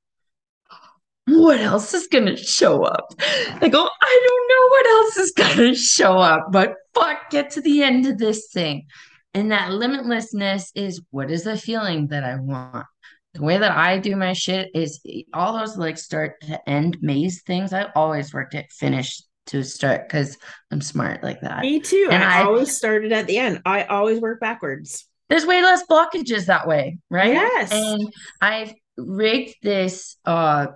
[1.27, 3.15] what else is going to show up?
[3.19, 7.51] I go, I don't know what else is going to show up, but fuck, get
[7.53, 8.87] to the end of this thing.
[9.33, 12.87] And that limitlessness is what is the feeling that I want?
[13.35, 15.01] The way that I do my shit is
[15.33, 17.73] all those like start to end maze things.
[17.73, 20.39] I always worked at finish to start because
[20.71, 21.63] I'm smart like that.
[21.63, 22.09] Me too.
[22.11, 23.61] And I, I always started at the end.
[23.67, 25.07] I always work backwards.
[25.29, 27.33] There's way less blockages that way, right?
[27.33, 27.73] Yes.
[27.73, 30.69] And I've rigged this uh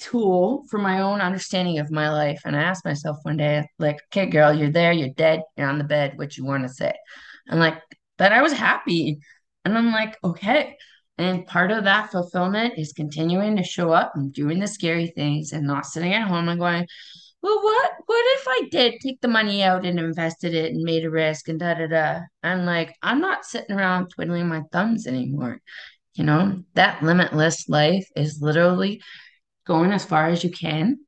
[0.00, 2.40] tool for my own understanding of my life.
[2.44, 5.76] And I asked myself one day, like, okay, girl, you're there, you're dead, you're on
[5.76, 6.94] the bed, what you want to say?
[7.46, 7.80] And like,
[8.16, 9.20] but I was happy.
[9.64, 10.76] And I'm like, okay.
[11.20, 15.52] And part of that fulfillment is continuing to show up and doing the scary things
[15.52, 16.86] and not sitting at home and going,
[17.42, 21.04] well, what what if I did take the money out and invested it and made
[21.04, 22.20] a risk and da da da?
[22.42, 25.60] I'm like, I'm not sitting around twiddling my thumbs anymore.
[26.14, 29.02] You know, that limitless life is literally
[29.66, 30.98] going as far as you can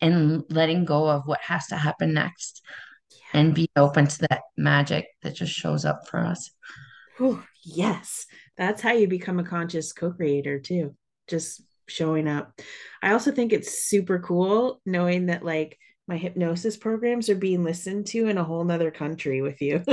[0.00, 2.62] and letting go of what has to happen next
[3.10, 3.40] yeah.
[3.40, 6.50] and be open to that magic that just shows up for us.
[7.20, 8.26] Oh, yes.
[8.56, 10.94] That's how you become a conscious co-creator too.
[11.28, 12.60] Just showing up.
[13.02, 15.78] I also think it's super cool knowing that like
[16.08, 19.82] my hypnosis programs are being listened to in a whole nother country with you.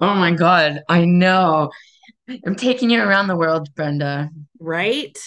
[0.00, 0.82] oh my God.
[0.88, 1.70] I know.
[2.46, 4.30] I'm taking you around the world, Brenda.
[4.58, 5.18] Right?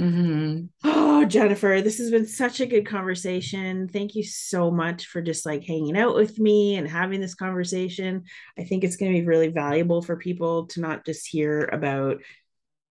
[0.00, 0.66] Mm-hmm.
[0.82, 3.88] Oh, Jennifer, this has been such a good conversation.
[3.88, 8.24] Thank you so much for just like hanging out with me and having this conversation.
[8.58, 12.22] I think it's going to be really valuable for people to not just hear about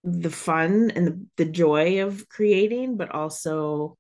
[0.03, 3.97] the fun and the, the joy of creating, but also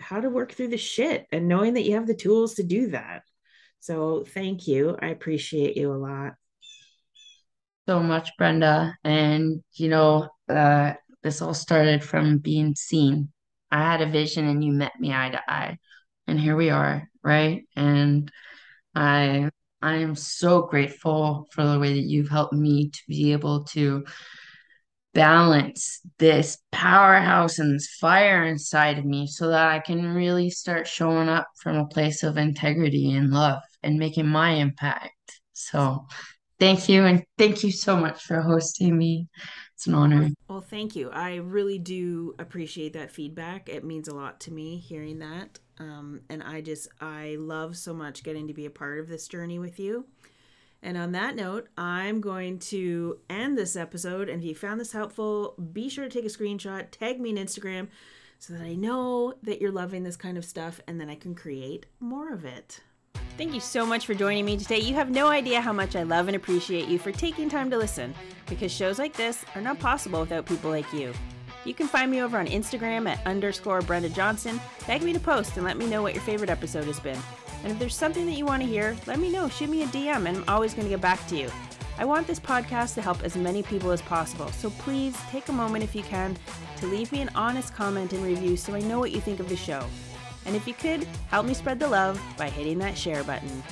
[0.00, 2.90] how to work through the shit and knowing that you have the tools to do
[2.90, 3.22] that.
[3.80, 4.96] So, thank you.
[5.00, 6.34] I appreciate you a lot.
[7.88, 8.96] So much, Brenda.
[9.04, 13.32] And, you know, uh, this all started from being seen.
[13.70, 15.78] I had a vision and you met me eye to eye.
[16.26, 17.64] And here we are, right?
[17.76, 18.30] And
[18.94, 19.50] I
[19.80, 24.04] I am so grateful for the way that you've helped me to be able to
[25.14, 30.86] balance this powerhouse and this fire inside of me so that I can really start
[30.86, 35.40] showing up from a place of integrity and love and making my impact.
[35.52, 36.06] So
[36.58, 37.04] thank you.
[37.04, 39.28] And thank you so much for hosting me.
[39.78, 40.30] It's an honor.
[40.48, 41.08] Well, thank you.
[41.10, 43.68] I really do appreciate that feedback.
[43.68, 45.60] It means a lot to me hearing that.
[45.78, 49.28] Um, and I just, I love so much getting to be a part of this
[49.28, 50.06] journey with you.
[50.82, 54.28] And on that note, I'm going to end this episode.
[54.28, 57.36] And if you found this helpful, be sure to take a screenshot, tag me on
[57.36, 57.86] Instagram
[58.40, 61.36] so that I know that you're loving this kind of stuff and then I can
[61.36, 62.80] create more of it.
[63.38, 64.80] Thank you so much for joining me today.
[64.80, 67.76] You have no idea how much I love and appreciate you for taking time to
[67.76, 68.12] listen
[68.48, 71.12] because shows like this are not possible without people like you.
[71.64, 74.60] You can find me over on Instagram at underscore Brenda Johnson.
[74.80, 77.18] Tag me to post and let me know what your favorite episode has been.
[77.62, 79.48] And if there's something that you want to hear, let me know.
[79.48, 81.48] Shoot me a DM and I'm always going to get back to you.
[81.96, 85.52] I want this podcast to help as many people as possible, so please take a
[85.52, 86.36] moment if you can
[86.78, 89.48] to leave me an honest comment and review so I know what you think of
[89.48, 89.84] the show.
[90.46, 93.62] And if you could, help me spread the love by hitting that share button.